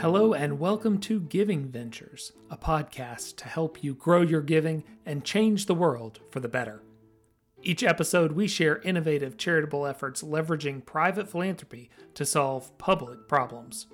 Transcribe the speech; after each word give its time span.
Hello, 0.00 0.32
and 0.32 0.58
welcome 0.58 0.96
to 1.00 1.20
Giving 1.20 1.68
Ventures, 1.68 2.32
a 2.50 2.56
podcast 2.56 3.36
to 3.36 3.44
help 3.46 3.84
you 3.84 3.92
grow 3.92 4.22
your 4.22 4.40
giving 4.40 4.82
and 5.04 5.22
change 5.26 5.66
the 5.66 5.74
world 5.74 6.20
for 6.30 6.40
the 6.40 6.48
better. 6.48 6.82
Each 7.62 7.82
episode, 7.82 8.32
we 8.32 8.48
share 8.48 8.78
innovative 8.78 9.36
charitable 9.36 9.84
efforts 9.86 10.22
leveraging 10.22 10.86
private 10.86 11.28
philanthropy 11.28 11.90
to 12.14 12.24
solve 12.24 12.78
public 12.78 13.28
problems. 13.28 13.88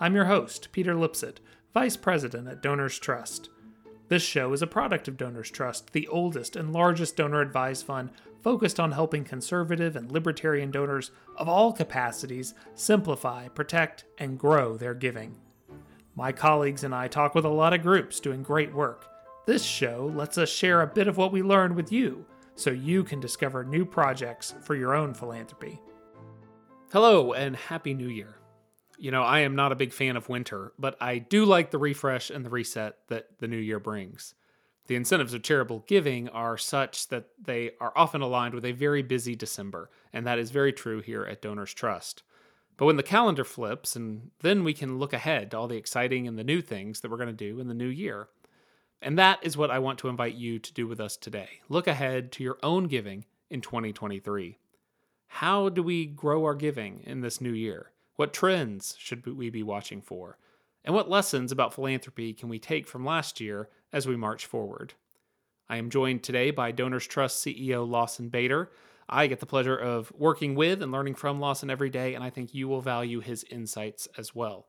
I'm 0.00 0.16
your 0.16 0.24
host, 0.24 0.72
Peter 0.72 0.96
Lipsett, 0.96 1.38
Vice 1.72 1.96
President 1.96 2.48
at 2.48 2.60
Donors 2.60 2.98
Trust. 2.98 3.48
This 4.08 4.22
show 4.22 4.52
is 4.52 4.60
a 4.60 4.66
product 4.66 5.08
of 5.08 5.16
Donors 5.16 5.50
Trust, 5.50 5.92
the 5.92 6.06
oldest 6.08 6.56
and 6.56 6.72
largest 6.72 7.16
donor 7.16 7.40
advised 7.40 7.86
fund 7.86 8.10
focused 8.42 8.78
on 8.78 8.92
helping 8.92 9.24
conservative 9.24 9.96
and 9.96 10.12
libertarian 10.12 10.70
donors 10.70 11.10
of 11.36 11.48
all 11.48 11.72
capacities 11.72 12.52
simplify, 12.74 13.48
protect, 13.48 14.04
and 14.18 14.38
grow 14.38 14.76
their 14.76 14.92
giving. 14.92 15.36
My 16.14 16.30
colleagues 16.32 16.84
and 16.84 16.94
I 16.94 17.08
talk 17.08 17.34
with 17.34 17.46
a 17.46 17.48
lot 17.48 17.72
of 17.72 17.82
groups 17.82 18.20
doing 18.20 18.42
great 18.42 18.74
work. 18.74 19.08
This 19.46 19.64
show 19.64 20.12
lets 20.14 20.36
us 20.36 20.50
share 20.50 20.82
a 20.82 20.86
bit 20.86 21.08
of 21.08 21.16
what 21.16 21.32
we 21.32 21.42
learned 21.42 21.74
with 21.74 21.90
you 21.90 22.26
so 22.54 22.70
you 22.70 23.04
can 23.04 23.20
discover 23.20 23.64
new 23.64 23.86
projects 23.86 24.54
for 24.62 24.74
your 24.74 24.94
own 24.94 25.14
philanthropy. 25.14 25.80
Hello, 26.92 27.32
and 27.32 27.56
Happy 27.56 27.94
New 27.94 28.08
Year. 28.08 28.36
You 28.98 29.10
know, 29.10 29.22
I 29.22 29.40
am 29.40 29.56
not 29.56 29.72
a 29.72 29.76
big 29.76 29.92
fan 29.92 30.16
of 30.16 30.28
winter, 30.28 30.72
but 30.78 30.96
I 31.00 31.18
do 31.18 31.44
like 31.44 31.70
the 31.70 31.78
refresh 31.78 32.30
and 32.30 32.44
the 32.44 32.50
reset 32.50 32.98
that 33.08 33.38
the 33.38 33.48
new 33.48 33.56
year 33.56 33.80
brings. 33.80 34.34
The 34.86 34.96
incentives 34.96 35.32
of 35.32 35.42
charitable 35.42 35.84
giving 35.86 36.28
are 36.28 36.58
such 36.58 37.08
that 37.08 37.28
they 37.42 37.70
are 37.80 37.92
often 37.96 38.20
aligned 38.20 38.54
with 38.54 38.64
a 38.64 38.72
very 38.72 39.02
busy 39.02 39.34
December, 39.34 39.90
and 40.12 40.26
that 40.26 40.38
is 40.38 40.50
very 40.50 40.72
true 40.72 41.00
here 41.00 41.24
at 41.24 41.40
Donors 41.40 41.72
Trust. 41.72 42.22
But 42.76 42.86
when 42.86 42.96
the 42.96 43.02
calendar 43.02 43.44
flips, 43.44 43.96
and 43.96 44.30
then 44.40 44.62
we 44.62 44.74
can 44.74 44.98
look 44.98 45.12
ahead 45.12 45.50
to 45.50 45.58
all 45.58 45.68
the 45.68 45.76
exciting 45.76 46.28
and 46.28 46.38
the 46.38 46.44
new 46.44 46.60
things 46.60 47.00
that 47.00 47.10
we're 47.10 47.16
going 47.16 47.28
to 47.28 47.32
do 47.32 47.60
in 47.60 47.68
the 47.68 47.74
new 47.74 47.88
year. 47.88 48.28
And 49.00 49.18
that 49.18 49.38
is 49.42 49.56
what 49.56 49.70
I 49.70 49.78
want 49.78 49.98
to 50.00 50.08
invite 50.08 50.34
you 50.34 50.58
to 50.58 50.72
do 50.72 50.86
with 50.86 51.00
us 51.00 51.16
today. 51.16 51.60
Look 51.68 51.86
ahead 51.86 52.32
to 52.32 52.42
your 52.42 52.58
own 52.62 52.84
giving 52.84 53.24
in 53.48 53.60
2023. 53.60 54.58
How 55.28 55.68
do 55.68 55.82
we 55.82 56.06
grow 56.06 56.44
our 56.44 56.54
giving 56.54 57.00
in 57.04 57.20
this 57.20 57.40
new 57.40 57.52
year? 57.52 57.90
What 58.16 58.32
trends 58.32 58.94
should 58.98 59.26
we 59.26 59.50
be 59.50 59.64
watching 59.64 60.00
for? 60.00 60.38
And 60.84 60.94
what 60.94 61.10
lessons 61.10 61.50
about 61.50 61.74
philanthropy 61.74 62.32
can 62.32 62.48
we 62.48 62.60
take 62.60 62.86
from 62.86 63.04
last 63.04 63.40
year 63.40 63.68
as 63.92 64.06
we 64.06 64.16
march 64.16 64.46
forward? 64.46 64.94
I 65.68 65.78
am 65.78 65.90
joined 65.90 66.22
today 66.22 66.52
by 66.52 66.70
Donors 66.70 67.08
Trust 67.08 67.44
CEO 67.44 67.88
Lawson 67.88 68.28
Bader. 68.28 68.70
I 69.08 69.26
get 69.26 69.40
the 69.40 69.46
pleasure 69.46 69.76
of 69.76 70.12
working 70.16 70.54
with 70.54 70.80
and 70.80 70.92
learning 70.92 71.16
from 71.16 71.40
Lawson 71.40 71.70
every 71.70 71.90
day, 71.90 72.14
and 72.14 72.22
I 72.22 72.30
think 72.30 72.54
you 72.54 72.68
will 72.68 72.80
value 72.80 73.18
his 73.18 73.44
insights 73.50 74.06
as 74.16 74.32
well. 74.32 74.68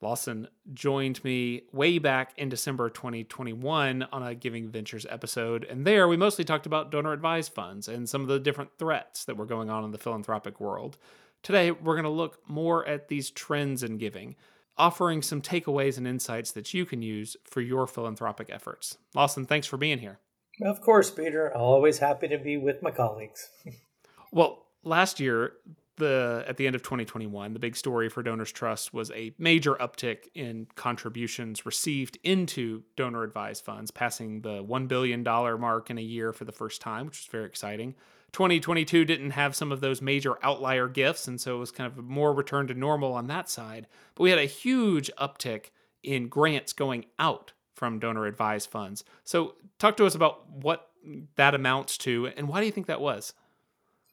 Lawson 0.00 0.48
joined 0.72 1.22
me 1.22 1.62
way 1.72 1.98
back 1.98 2.32
in 2.38 2.48
December 2.48 2.88
2021 2.88 4.04
on 4.10 4.22
a 4.22 4.34
Giving 4.34 4.70
Ventures 4.70 5.06
episode, 5.10 5.64
and 5.64 5.86
there 5.86 6.08
we 6.08 6.16
mostly 6.16 6.44
talked 6.44 6.66
about 6.66 6.90
donor 6.90 7.12
advised 7.12 7.52
funds 7.52 7.88
and 7.88 8.08
some 8.08 8.22
of 8.22 8.28
the 8.28 8.40
different 8.40 8.70
threats 8.78 9.24
that 9.26 9.36
were 9.36 9.46
going 9.46 9.68
on 9.68 9.84
in 9.84 9.90
the 9.90 9.98
philanthropic 9.98 10.60
world. 10.60 10.96
Today, 11.44 11.70
we're 11.70 11.94
going 11.94 12.04
to 12.04 12.08
look 12.08 12.38
more 12.48 12.88
at 12.88 13.08
these 13.08 13.30
trends 13.30 13.82
in 13.82 13.98
giving, 13.98 14.34
offering 14.78 15.20
some 15.20 15.42
takeaways 15.42 15.98
and 15.98 16.08
insights 16.08 16.52
that 16.52 16.72
you 16.72 16.86
can 16.86 17.02
use 17.02 17.36
for 17.44 17.60
your 17.60 17.86
philanthropic 17.86 18.48
efforts. 18.50 18.96
Lawson, 19.14 19.44
thanks 19.44 19.66
for 19.66 19.76
being 19.76 19.98
here. 19.98 20.18
Of 20.62 20.80
course, 20.80 21.10
Peter. 21.10 21.54
Always 21.54 21.98
happy 21.98 22.28
to 22.28 22.38
be 22.38 22.56
with 22.56 22.82
my 22.82 22.90
colleagues. 22.90 23.50
well, 24.32 24.64
last 24.84 25.20
year, 25.20 25.52
the 25.96 26.44
at 26.48 26.56
the 26.56 26.66
end 26.66 26.74
of 26.76 26.82
2021, 26.82 27.52
the 27.52 27.58
big 27.58 27.76
story 27.76 28.08
for 28.08 28.22
Donors 28.22 28.50
Trust 28.50 28.94
was 28.94 29.10
a 29.10 29.34
major 29.36 29.74
uptick 29.74 30.28
in 30.34 30.66
contributions 30.76 31.66
received 31.66 32.18
into 32.24 32.84
donor 32.96 33.22
advised 33.22 33.64
funds, 33.64 33.90
passing 33.90 34.40
the 34.40 34.64
$1 34.64 34.88
billion 34.88 35.22
mark 35.22 35.90
in 35.90 35.98
a 35.98 36.02
year 36.02 36.32
for 36.32 36.46
the 36.46 36.52
first 36.52 36.80
time, 36.80 37.04
which 37.04 37.18
was 37.18 37.26
very 37.26 37.44
exciting. 37.44 37.94
2022 38.34 39.04
didn't 39.04 39.30
have 39.30 39.56
some 39.56 39.72
of 39.72 39.80
those 39.80 40.02
major 40.02 40.44
outlier 40.44 40.88
gifts, 40.88 41.28
and 41.28 41.40
so 41.40 41.56
it 41.56 41.60
was 41.60 41.70
kind 41.70 41.86
of 41.86 41.96
more 42.04 42.34
return 42.34 42.66
to 42.66 42.74
normal 42.74 43.14
on 43.14 43.28
that 43.28 43.48
side. 43.48 43.86
But 44.14 44.24
we 44.24 44.30
had 44.30 44.40
a 44.40 44.44
huge 44.44 45.10
uptick 45.18 45.66
in 46.02 46.28
grants 46.28 46.72
going 46.72 47.06
out 47.18 47.52
from 47.72 47.98
donor 47.98 48.26
advised 48.26 48.68
funds. 48.68 49.04
So, 49.22 49.54
talk 49.78 49.96
to 49.96 50.04
us 50.06 50.14
about 50.14 50.50
what 50.50 50.90
that 51.36 51.54
amounts 51.54 51.96
to, 51.98 52.26
and 52.36 52.48
why 52.48 52.60
do 52.60 52.66
you 52.66 52.72
think 52.72 52.88
that 52.88 53.00
was? 53.00 53.34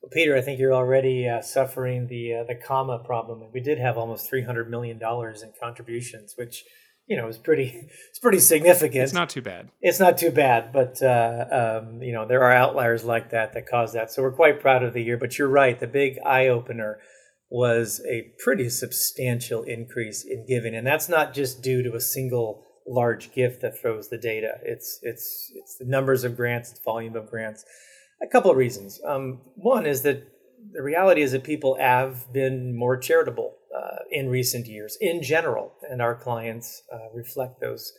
Well, 0.01 0.11
Peter, 0.11 0.37
I 0.37 0.41
think 0.41 0.59
you're 0.59 0.73
already 0.73 1.27
uh, 1.27 1.41
suffering 1.41 2.07
the 2.07 2.35
uh, 2.35 2.43
the 2.43 2.55
comma 2.55 2.99
problem. 2.99 3.43
We 3.51 3.59
did 3.59 3.79
have 3.79 3.97
almost 3.97 4.29
300 4.29 4.69
million 4.69 4.99
dollars 4.99 5.41
in 5.41 5.51
contributions, 5.59 6.35
which 6.37 6.63
you 7.07 7.17
know, 7.17 7.27
is 7.27 7.37
pretty 7.37 7.89
it's 8.09 8.19
pretty 8.19 8.39
significant. 8.39 9.03
It's 9.03 9.13
not 9.13 9.29
too 9.29 9.41
bad. 9.41 9.69
It's 9.81 9.99
not 9.99 10.17
too 10.17 10.31
bad, 10.31 10.71
but 10.71 11.01
uh, 11.01 11.81
um, 11.81 12.01
you 12.01 12.13
know 12.13 12.25
there 12.27 12.43
are 12.43 12.53
outliers 12.53 13.03
like 13.03 13.31
that 13.31 13.53
that 13.53 13.67
cause 13.67 13.93
that. 13.93 14.11
So 14.11 14.21
we're 14.21 14.31
quite 14.31 14.61
proud 14.61 14.83
of 14.83 14.93
the 14.93 15.03
year. 15.03 15.17
But 15.17 15.37
you're 15.37 15.49
right, 15.49 15.79
the 15.79 15.87
big 15.87 16.17
eye 16.25 16.47
opener 16.47 16.99
was 17.49 18.01
a 18.09 18.31
pretty 18.41 18.69
substantial 18.69 19.63
increase 19.63 20.23
in 20.23 20.45
giving, 20.47 20.73
and 20.73 20.87
that's 20.87 21.09
not 21.09 21.33
just 21.33 21.61
due 21.61 21.83
to 21.83 21.95
a 21.95 22.01
single 22.01 22.65
large 22.87 23.33
gift 23.33 23.61
that 23.61 23.79
throws 23.79 24.09
the 24.09 24.17
data. 24.17 24.53
It's 24.63 24.99
it's 25.01 25.51
it's 25.55 25.77
the 25.77 25.85
numbers 25.85 26.23
of 26.23 26.35
grants, 26.35 26.71
the 26.71 26.79
volume 26.83 27.15
of 27.15 27.29
grants. 27.29 27.65
A 28.23 28.27
couple 28.27 28.51
of 28.51 28.57
reasons. 28.57 29.01
Um, 29.05 29.41
one 29.55 29.85
is 29.85 30.03
that 30.03 30.27
the 30.73 30.83
reality 30.83 31.21
is 31.21 31.31
that 31.31 31.43
people 31.43 31.75
have 31.75 32.31
been 32.31 32.75
more 32.75 32.97
charitable 32.97 33.55
uh, 33.75 34.03
in 34.11 34.29
recent 34.29 34.67
years 34.67 34.97
in 34.99 35.21
general, 35.21 35.73
and 35.89 36.01
our 36.01 36.15
clients 36.15 36.83
uh, 36.93 37.09
reflect 37.13 37.59
those 37.61 37.93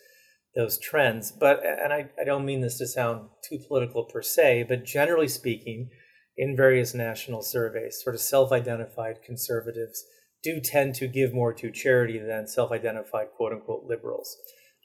those 0.55 0.79
trends. 0.79 1.33
But 1.33 1.63
and 1.65 1.93
I, 1.93 2.11
I 2.21 2.25
don't 2.25 2.45
mean 2.45 2.61
this 2.61 2.79
to 2.79 2.87
sound 2.87 3.31
too 3.49 3.59
political 3.67 4.05
per 4.05 4.23
se, 4.23 4.67
but 4.69 4.85
generally 4.85 5.29
speaking, 5.29 5.89
in 6.37 6.57
various 6.57 6.95
national 6.95 7.43
surveys, 7.43 8.01
sort 8.03 8.15
of 8.15 8.21
self-identified 8.21 9.23
conservatives 9.25 10.05
do 10.43 10.61
tend 10.61 10.95
to 10.97 11.07
give 11.07 11.33
more 11.33 11.53
to 11.55 11.71
charity 11.71 12.19
than 12.19 12.47
self-identified 12.47 13.29
quote 13.37 13.53
unquote 13.53 13.85
liberals. 13.87 14.37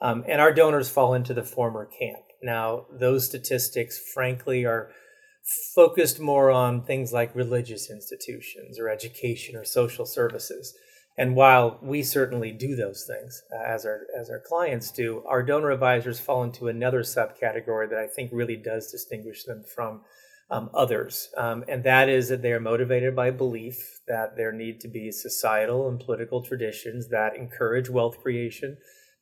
Um, 0.02 0.24
and 0.28 0.40
our 0.40 0.53
donors 0.53 0.90
fall 0.90 1.14
into 1.14 1.34
the 1.34 1.44
former 1.44 1.86
camp. 1.86 2.24
Now, 2.44 2.86
those 2.92 3.26
statistics, 3.26 4.00
frankly, 4.14 4.64
are 4.66 4.92
focused 5.74 6.19
more 6.19 6.52
on 6.52 6.81
things 6.81 7.13
like 7.13 7.34
religious 7.35 7.90
institutions 7.90 8.78
or 8.80 8.90
education 8.90 9.56
or 9.56 9.63
social 9.63 10.06
services. 10.06 10.74
And 11.18 11.35
while 11.35 11.80
we 11.81 12.03
certainly 12.03 12.52
do 12.52 12.75
those 12.75 13.06
things 13.06 13.41
uh, 13.52 13.63
as 13.63 13.85
our 13.85 14.02
as 14.19 14.30
our 14.30 14.40
clients 14.40 14.91
do, 14.91 15.24
our 15.28 15.41
donor 15.41 15.72
advisors 15.72 16.19
fall 16.19 16.44
into 16.44 16.68
another 16.68 17.02
subcategory 17.02 17.90
that 17.90 17.97
I 17.97 18.08
think 18.08 18.30
really 18.31 18.56
does 18.56 18.91
distinguish 18.91 19.44
them 19.44 19.63
from 19.63 20.02
um, 20.52 20.69
others, 20.74 21.30
um, 21.35 21.66
and 21.68 21.84
that 21.84 22.08
is 22.08 22.29
that 22.29 22.41
they 22.41 22.53
are 22.53 22.59
motivated 22.59 23.16
by 23.16 23.31
belief 23.31 24.00
that 24.08 24.38
there 24.38 24.53
need 24.53 24.79
to 24.81 24.88
be 24.88 25.12
societal 25.12 25.90
and 25.90 26.00
political 26.00 26.41
traditions 26.41 27.09
that 27.09 27.35
encourage 27.35 27.90
wealth 27.90 28.22
creation, 28.22 28.78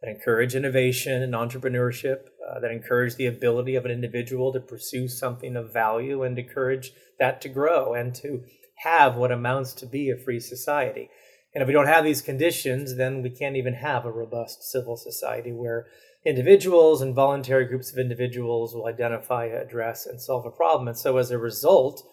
that 0.06 0.12
encourage 0.12 0.56
innovation 0.56 1.24
and 1.24 1.34
entrepreneurship, 1.34 2.26
uh, 2.48 2.60
that 2.60 2.72
encourage 2.72 3.16
the 3.16 3.26
ability 3.26 3.76
of 3.76 3.86
an 3.86 3.92
individual 3.92 4.54
to 4.54 4.60
pursue 4.60 5.08
something 5.08 5.56
of 5.56 5.74
value 5.74 6.22
and 6.22 6.38
encourage 6.38 6.92
that 7.18 7.42
to 7.42 7.50
grow 7.50 7.94
and 7.94 8.14
to 8.14 8.44
have 8.84 9.16
what 9.16 9.32
amounts 9.32 9.74
to 9.74 9.86
be 9.86 10.12
a 10.12 10.18
free 10.18 10.40
society. 10.40 11.10
And 11.54 11.62
if 11.62 11.68
we 11.68 11.74
don't 11.74 11.88
have 11.88 12.04
these 12.04 12.22
conditions, 12.22 12.98
then 12.98 13.24
we 13.24 13.30
can't 13.32 13.56
even 13.56 13.74
have 13.76 14.06
a 14.06 14.12
robust 14.12 14.64
civil 14.64 14.96
society 14.96 15.52
where 15.52 15.88
individuals 16.26 17.02
and 17.02 17.16
voluntary 17.16 17.66
groups 17.66 17.92
of 17.92 17.98
individuals 17.98 18.76
will 18.76 18.88
identify, 18.88 19.46
address, 19.46 20.06
and 20.06 20.22
solve 20.22 20.46
a 20.46 20.52
problem. 20.52 20.88
And 20.88 20.98
so 20.98 21.18
as 21.18 21.32
a 21.32 21.40
result, 21.40 22.04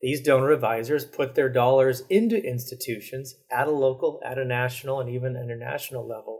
these 0.00 0.20
donor 0.20 0.52
advisors 0.52 1.04
put 1.04 1.34
their 1.34 1.48
dollars 1.48 2.02
into 2.10 2.36
institutions 2.44 3.36
at 3.50 3.66
a 3.66 3.72
local, 3.72 4.20
at 4.24 4.38
a 4.38 4.44
national, 4.44 5.00
and 5.00 5.08
even 5.08 5.34
international 5.34 6.06
level 6.06 6.33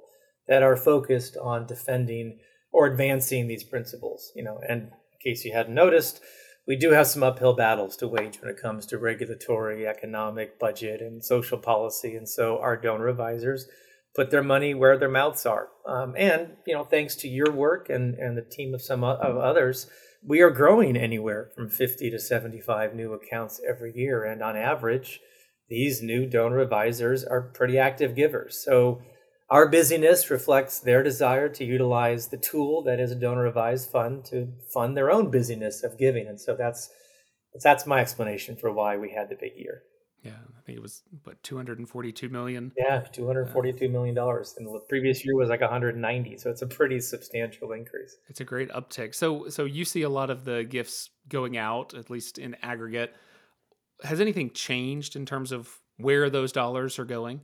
that 0.49 0.62
are 0.62 0.76
focused 0.76 1.37
on 1.37 1.67
defending 1.67 2.38
or 2.73 2.87
advancing 2.87 3.46
these 3.46 3.64
principles. 3.64 4.32
You 4.35 4.44
know, 4.44 4.61
and 4.69 4.82
in 4.82 4.91
case 5.23 5.44
you 5.44 5.52
hadn't 5.52 5.75
noticed, 5.75 6.20
we 6.67 6.76
do 6.76 6.93
have 6.93 7.06
some 7.06 7.23
uphill 7.23 7.55
battles 7.55 7.96
to 7.99 8.08
wage 8.08 8.41
when 8.41 8.50
it 8.50 8.61
comes 8.61 8.87
to 8.87 8.99
regulatory, 8.99 9.87
economic, 9.87 10.58
budget, 10.58 11.00
and 11.00 11.25
social 11.25 11.58
policy. 11.58 12.17
And 12.17 12.29
so 12.29 12.58
our 12.58 12.76
donor 12.76 13.08
advisors 13.08 13.67
put 14.14 14.31
their 14.31 14.43
money 14.43 14.75
where 14.75 14.96
their 14.96 15.11
mouths 15.11 15.44
are. 15.44 15.69
Um, 15.87 16.14
and 16.17 16.52
you 16.67 16.75
know, 16.75 16.85
thanks 16.85 17.17
to 17.17 17.29
your 17.29 17.50
work 17.50 17.90
and 17.90 18.14
and 18.14 18.37
the 18.37 18.43
team 18.43 18.75
of 18.75 18.82
some 18.82 19.05
of 19.05 19.37
others, 19.37 19.88
we 20.26 20.40
are 20.40 20.50
growing 20.50 20.97
anywhere 20.97 21.50
from 21.55 21.69
50 21.69 22.11
to 22.11 22.19
75 22.19 22.94
new 22.94 23.12
accounts 23.12 23.61
every 23.69 23.93
year. 23.94 24.25
And 24.25 24.43
on 24.43 24.56
average, 24.56 25.20
these 25.69 26.02
new 26.02 26.26
donor 26.26 26.61
advisors 26.61 27.25
are 27.25 27.50
pretty 27.55 27.79
active 27.79 28.14
givers. 28.14 28.62
So 28.64 29.02
our 29.50 29.69
busyness 29.69 30.31
reflects 30.31 30.81
their 30.81 31.02
desire 31.02 31.49
to 31.50 31.64
utilize 31.64 32.29
the 32.29 32.37
tool 32.37 32.82
that 32.85 32.99
is 32.99 33.11
a 33.11 33.17
donor 33.17 33.46
advised 33.46 33.91
fund 33.91 34.25
to 34.26 34.49
fund 34.73 34.96
their 34.96 35.11
own 35.11 35.31
busyness 35.31 35.82
of 35.82 35.99
giving. 35.99 36.26
And 36.26 36.41
so 36.41 36.56
that's 36.56 36.91
that's 37.62 37.87
my 37.87 38.00
explanation 38.00 38.56
for 38.56 38.73
why 38.73 38.96
we 38.96 39.11
had 39.11 39.29
the 39.29 39.37
big 39.37 39.52
year. 39.56 39.82
Yeah, 40.23 40.32
I 40.32 40.61
think 40.64 40.79
it 40.79 40.82
was 40.82 41.02
what 41.25 41.43
242 41.43 42.31
million. 42.31 42.73
Yeah, 42.79 43.00
242 43.12 43.91
million 43.91 44.14
dollars, 44.14 44.55
and 44.56 44.67
the 44.67 44.81
previous 44.88 45.25
year 45.25 45.37
was 45.37 45.50
like 45.50 45.61
190. 45.61 46.38
So 46.38 46.50
it's 46.50 46.62
a 46.62 46.67
pretty 46.67 46.99
substantial 47.00 47.73
increase. 47.73 48.17
It's 48.29 48.40
a 48.40 48.44
great 48.44 48.70
uptick. 48.70 49.14
So 49.14 49.50
so 49.50 49.67
you 49.67 49.85
see 49.85 50.02
a 50.02 50.08
lot 50.08 50.31
of 50.31 50.47
the 50.47 50.64
gifts 50.64 51.11
going 51.29 51.58
out, 51.58 51.93
at 51.93 52.08
least 52.08 52.38
in 52.38 52.56
aggregate. 52.62 53.14
Has 54.02 54.20
anything 54.20 54.50
changed 54.50 55.14
in 55.14 55.26
terms 55.26 55.52
of 55.52 55.69
where 55.99 56.31
those 56.31 56.52
dollars 56.52 56.99
are 56.99 57.05
going? 57.05 57.43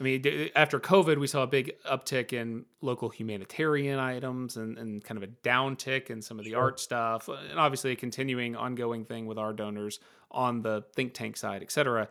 I 0.00 0.02
mean, 0.02 0.50
after 0.56 0.80
COVID, 0.80 1.18
we 1.18 1.26
saw 1.26 1.42
a 1.42 1.46
big 1.46 1.74
uptick 1.84 2.32
in 2.32 2.64
local 2.80 3.10
humanitarian 3.10 3.98
items 3.98 4.56
and, 4.56 4.78
and 4.78 5.04
kind 5.04 5.22
of 5.22 5.28
a 5.28 5.32
downtick 5.46 6.08
in 6.08 6.22
some 6.22 6.38
of 6.38 6.46
the 6.46 6.52
sure. 6.52 6.60
art 6.60 6.80
stuff, 6.80 7.28
and 7.28 7.58
obviously 7.58 7.92
a 7.92 7.96
continuing 7.96 8.56
ongoing 8.56 9.04
thing 9.04 9.26
with 9.26 9.36
our 9.36 9.52
donors 9.52 10.00
on 10.30 10.62
the 10.62 10.84
think 10.94 11.12
tank 11.12 11.36
side, 11.36 11.60
et 11.62 11.70
cetera. 11.70 12.08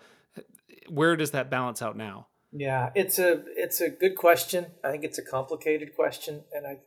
Where 0.88 1.16
does 1.16 1.32
that 1.32 1.50
balance 1.50 1.82
out 1.82 1.98
now? 1.98 2.28
Yeah, 2.52 2.92
it's 2.94 3.18
a 3.18 3.44
it's 3.56 3.82
a 3.82 3.90
good 3.90 4.16
question. 4.16 4.68
I 4.84 4.92
think 4.92 5.04
it's 5.04 5.18
a 5.18 5.24
complicated 5.24 5.96
question, 5.96 6.44
and 6.54 6.68
I 6.68 6.78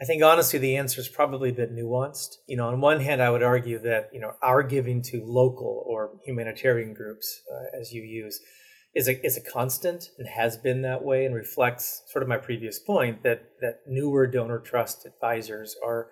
I 0.00 0.04
think 0.06 0.22
honestly 0.22 0.58
the 0.58 0.76
answer 0.76 1.02
is 1.02 1.08
probably 1.08 1.50
a 1.50 1.54
bit 1.54 1.74
nuanced. 1.74 2.36
You 2.46 2.56
know, 2.56 2.68
on 2.68 2.80
one 2.80 3.00
hand, 3.00 3.22
I 3.22 3.30
would 3.30 3.42
argue 3.42 3.78
that 3.80 4.08
you 4.12 4.20
know 4.20 4.32
our 4.42 4.62
giving 4.62 5.02
to 5.02 5.22
local 5.24 5.84
or 5.86 6.12
humanitarian 6.24 6.94
groups, 6.94 7.42
uh, 7.52 7.78
as 7.78 7.92
you 7.92 8.02
use 8.02 8.40
is 8.94 9.08
a 9.08 9.24
is 9.24 9.36
a 9.36 9.40
constant 9.40 10.10
and 10.18 10.28
has 10.28 10.56
been 10.56 10.82
that 10.82 11.04
way 11.04 11.24
and 11.24 11.34
reflects 11.34 12.02
sort 12.06 12.22
of 12.22 12.28
my 12.28 12.36
previous 12.36 12.78
point 12.78 13.22
that 13.22 13.50
that 13.60 13.80
newer 13.86 14.26
donor 14.26 14.58
trust 14.58 15.04
advisors 15.06 15.76
are 15.84 16.08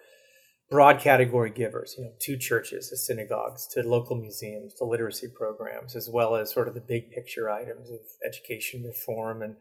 broad 0.73 0.99
category 0.99 1.51
givers, 1.51 1.95
you 1.99 2.05
know, 2.05 2.13
to 2.19 2.37
churches, 2.37 2.89
to 2.89 2.97
synagogues, 2.97 3.67
to 3.67 3.83
local 3.83 4.17
museums, 4.17 4.73
to 4.73 4.85
literacy 4.85 5.29
programs, 5.29 5.95
as 5.95 6.09
well 6.11 6.35
as 6.35 6.51
sort 6.51 6.67
of 6.67 6.73
the 6.73 6.81
big 6.81 7.11
picture 7.11 7.51
items 7.51 7.91
of 7.91 8.01
education 8.27 8.83
reform 8.83 9.43
and 9.43 9.57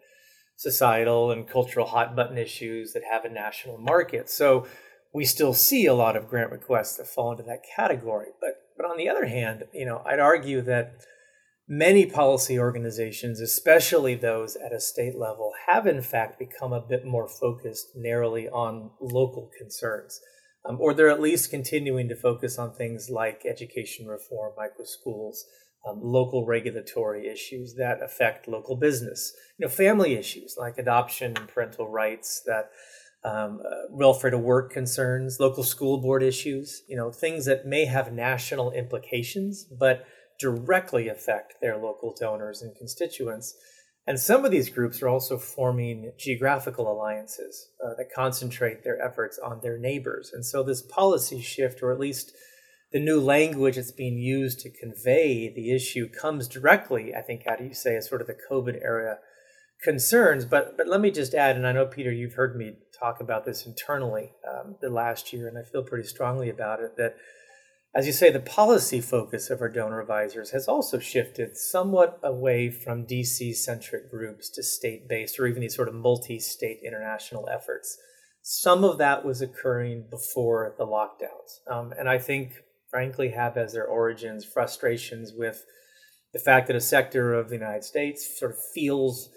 societal 0.56 1.32
and 1.32 1.50
cultural 1.50 1.86
hot 1.86 2.16
button 2.16 2.38
issues 2.38 2.94
that 2.94 3.04
have 3.12 3.26
a 3.26 3.30
national 3.30 3.78
market. 3.78 4.30
So 4.30 4.66
we 5.14 5.26
still 5.26 5.54
see 5.54 5.86
a 5.86 5.94
lot 5.94 6.16
of 6.16 6.30
grant 6.30 6.52
requests 6.52 6.96
that 6.96 7.08
fall 7.08 7.32
into 7.32 7.44
that 7.44 7.62
category. 7.76 8.30
But 8.40 8.62
but 8.78 8.90
on 8.90 8.98
the 8.98 9.10
other 9.10 9.26
hand, 9.26 9.66
you 9.74 9.86
know, 9.86 10.02
I'd 10.06 10.20
argue 10.20 10.62
that 10.62 11.02
many 11.72 12.06
policy 12.06 12.60
organizations, 12.60 13.40
especially 13.40 14.14
those 14.14 14.58
at 14.58 14.74
a 14.74 14.80
state 14.82 15.18
level, 15.18 15.54
have 15.70 15.88
in 15.88 16.02
fact 16.02 16.38
become 16.38 16.74
a 16.74 16.82
bit 16.82 17.06
more 17.06 17.30
focused 17.30 17.96
narrowly 17.96 18.50
on 18.50 18.92
local 19.00 19.50
concerns. 19.58 20.20
Um, 20.66 20.82
or 20.82 20.94
they're 20.94 21.10
at 21.10 21.22
least 21.22 21.50
continuing 21.50 22.10
to 22.10 22.16
focus 22.16 22.60
on 22.60 22.74
things 22.74 23.10
like 23.10 23.46
education 23.46 24.06
reform, 24.06 24.52
micro 24.58 24.84
schools, 24.84 25.46
um, 25.88 26.02
local 26.04 26.46
regulatory 26.46 27.26
issues 27.28 27.76
that 27.76 28.04
affect 28.04 28.50
local 28.50 28.76
business, 28.76 29.34
you 29.58 29.66
know, 29.66 29.72
family 29.72 30.16
issues 30.16 30.58
like 30.60 30.78
adoption 30.78 31.38
and 31.38 31.48
parental 31.48 31.88
rights 31.88 32.44
that 32.46 32.70
um, 33.24 33.62
uh, 33.66 33.88
welfare 33.90 34.30
to 34.30 34.38
work 34.38 34.74
concerns, 34.74 35.40
local 35.40 35.64
school 35.64 36.02
board 36.02 36.22
issues, 36.22 36.84
you 36.90 36.98
know, 36.98 37.12
things 37.12 37.46
that 37.46 37.66
may 37.66 37.86
have 37.86 38.12
national 38.12 38.72
implications, 38.72 39.64
but 39.64 40.06
directly 40.42 41.08
affect 41.08 41.56
their 41.62 41.78
local 41.78 42.16
donors 42.20 42.62
and 42.62 42.76
constituents. 42.76 43.56
And 44.08 44.20
some 44.20 44.44
of 44.44 44.52
these 44.52 44.70
groups 44.70 45.02
are 45.02 45.08
also 45.08 45.38
forming 45.38 46.12
geographical 46.18 46.92
alliances 46.92 47.70
uh, 47.84 47.94
that 47.98 48.12
concentrate 48.14 48.84
their 48.84 49.00
efforts 49.00 49.38
on 49.38 49.60
their 49.62 49.78
neighbors. 49.78 50.32
And 50.34 50.44
so, 50.44 50.64
this 50.64 50.82
policy 50.82 51.40
shift, 51.40 51.84
or 51.84 51.92
at 51.92 52.00
least 52.00 52.34
the 52.92 53.00
new 53.00 53.22
language 53.22 53.76
that's 53.76 53.92
being 53.92 54.18
used 54.18 54.60
to 54.62 54.72
convey 54.72 55.54
the 55.54 55.72
issue, 55.74 56.10
comes 56.10 56.48
directly, 56.48 57.14
I 57.14 57.22
think, 57.22 57.44
how 57.48 57.56
do 57.56 57.64
you 57.64 57.76
say, 57.76 57.96
as 57.96 58.10
sort 58.10 58.22
of 58.22 58.28
the 58.28 58.38
COVID 58.50 58.82
era 58.82 59.20
concerns. 59.84 60.46
But, 60.46 60.78
but 60.78 60.88
let 60.88 61.00
me 61.00 61.12
just 61.12 61.34
add, 61.34 61.56
and 61.56 61.68
I 61.68 61.72
know, 61.72 61.86
Peter, 61.86 62.12
you've 62.12 62.34
heard 62.34 62.56
me 62.56 62.74
talk 63.00 63.20
about 63.20 63.46
this 63.46 63.66
internally 63.66 64.34
um, 64.50 64.76
the 64.82 64.90
last 64.90 65.32
year, 65.32 65.48
and 65.48 65.58
I 65.58 65.64
feel 65.64 65.84
pretty 65.84 66.08
strongly 66.08 66.50
about 66.50 66.82
it 66.82 66.98
that 66.98 67.16
as 67.94 68.08
you 68.08 68.14
say, 68.14 68.32
the 68.32 68.40
policy 68.40 69.02
focus 69.02 69.50
of 69.50 69.60
our 69.60 69.68
donor 69.68 70.00
advisors 70.00 70.52
has 70.52 70.68
also 70.68 70.98
shifted 70.98 71.58
somewhat 71.58 72.20
away 72.24 72.70
from 72.70 73.06
DC 73.06 73.54
centric 73.56 74.10
groups 74.10 74.50
to 74.52 74.64
state 74.64 75.10
based 75.10 75.38
or 75.40 75.48
even 75.48 75.62
these 75.62 75.76
sort 75.76 75.90
of 75.90 75.94
multi 75.94 76.40
state 76.40 76.80
international 76.86 77.50
efforts. 77.50 77.98
Some 78.42 78.84
of 78.86 78.98
that 79.00 79.26
was 79.26 79.42
occurring 79.42 80.06
before 80.10 80.74
the 80.78 80.86
lockdowns. 80.86 81.70
Um, 81.70 81.94
and 82.00 82.08
I 82.08 82.18
think, 82.18 82.54
frankly, 82.90 83.30
have 83.30 83.58
as 83.58 83.74
their 83.74 83.86
origins 83.86 84.46
frustrations 84.46 85.34
with 85.36 85.66
the 86.34 86.40
fact 86.40 86.68
that 86.68 86.78
a 86.78 86.82
sector 86.82 87.34
of 87.34 87.50
the 87.50 87.56
United 87.56 87.84
States 87.84 88.40
sort 88.40 88.52
of 88.52 88.58
feels 88.74 89.30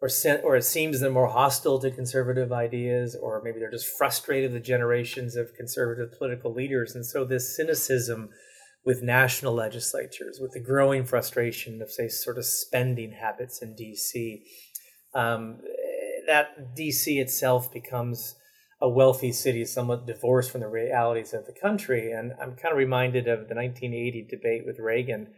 or 0.00 0.08
or 0.44 0.56
it 0.56 0.64
seems 0.64 1.00
they're 1.00 1.10
more 1.10 1.28
hostile 1.28 1.78
to 1.80 1.90
conservative 1.90 2.52
ideas, 2.52 3.16
or 3.20 3.42
maybe 3.42 3.58
they're 3.58 3.70
just 3.70 3.96
frustrated 3.98 4.52
with 4.52 4.64
generations 4.64 5.34
of 5.34 5.54
conservative 5.54 6.16
political 6.16 6.52
leaders, 6.52 6.94
and 6.94 7.04
so 7.04 7.24
this 7.24 7.56
cynicism 7.56 8.30
with 8.84 9.02
national 9.02 9.54
legislatures, 9.54 10.38
with 10.40 10.52
the 10.52 10.60
growing 10.60 11.04
frustration 11.04 11.82
of 11.82 11.90
say 11.90 12.08
sort 12.08 12.38
of 12.38 12.44
spending 12.44 13.12
habits 13.12 13.60
in 13.60 13.74
D.C. 13.74 14.42
Um, 15.14 15.58
that 16.26 16.76
D.C. 16.76 17.18
itself 17.18 17.72
becomes 17.72 18.36
a 18.80 18.88
wealthy 18.88 19.32
city, 19.32 19.64
somewhat 19.64 20.06
divorced 20.06 20.52
from 20.52 20.60
the 20.60 20.68
realities 20.68 21.34
of 21.34 21.44
the 21.46 21.54
country, 21.60 22.12
and 22.12 22.32
I'm 22.40 22.54
kind 22.54 22.70
of 22.70 22.78
reminded 22.78 23.26
of 23.26 23.48
the 23.48 23.56
1980 23.56 24.28
debate 24.30 24.62
with 24.64 24.78
Reagan 24.78 25.28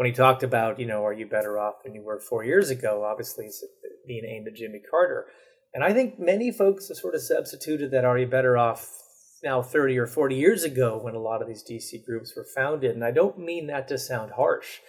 when 0.00 0.06
he 0.06 0.12
talked 0.12 0.42
about, 0.42 0.80
you 0.80 0.86
know, 0.86 1.04
are 1.04 1.12
you 1.12 1.26
better 1.26 1.58
off 1.58 1.82
than 1.84 1.94
you 1.94 2.02
were 2.02 2.18
four 2.18 2.42
years 2.42 2.70
ago? 2.70 3.04
Obviously, 3.04 3.50
being 4.10 4.24
aimed 4.24 4.48
at 4.48 4.56
Jimmy 4.56 4.80
Carter. 4.90 5.26
And 5.72 5.84
I 5.84 5.92
think 5.92 6.18
many 6.18 6.50
folks 6.50 6.88
have 6.88 6.96
sort 6.96 7.14
of 7.14 7.22
substituted 7.22 7.92
that 7.92 8.04
are 8.04 8.18
you 8.18 8.26
better 8.26 8.58
off 8.58 8.90
now 9.44 9.62
30 9.62 9.98
or 9.98 10.08
40 10.08 10.34
years 10.34 10.64
ago 10.64 10.98
when 11.00 11.14
a 11.14 11.20
lot 11.20 11.40
of 11.40 11.46
these 11.46 11.62
DC 11.62 12.04
groups 12.04 12.34
were 12.36 12.44
founded. 12.44 12.90
And 12.90 13.04
I 13.04 13.12
don't 13.12 13.38
mean 13.38 13.68
that 13.68 13.86
to 13.86 13.98
sound 13.98 14.32
harsh, 14.32 14.80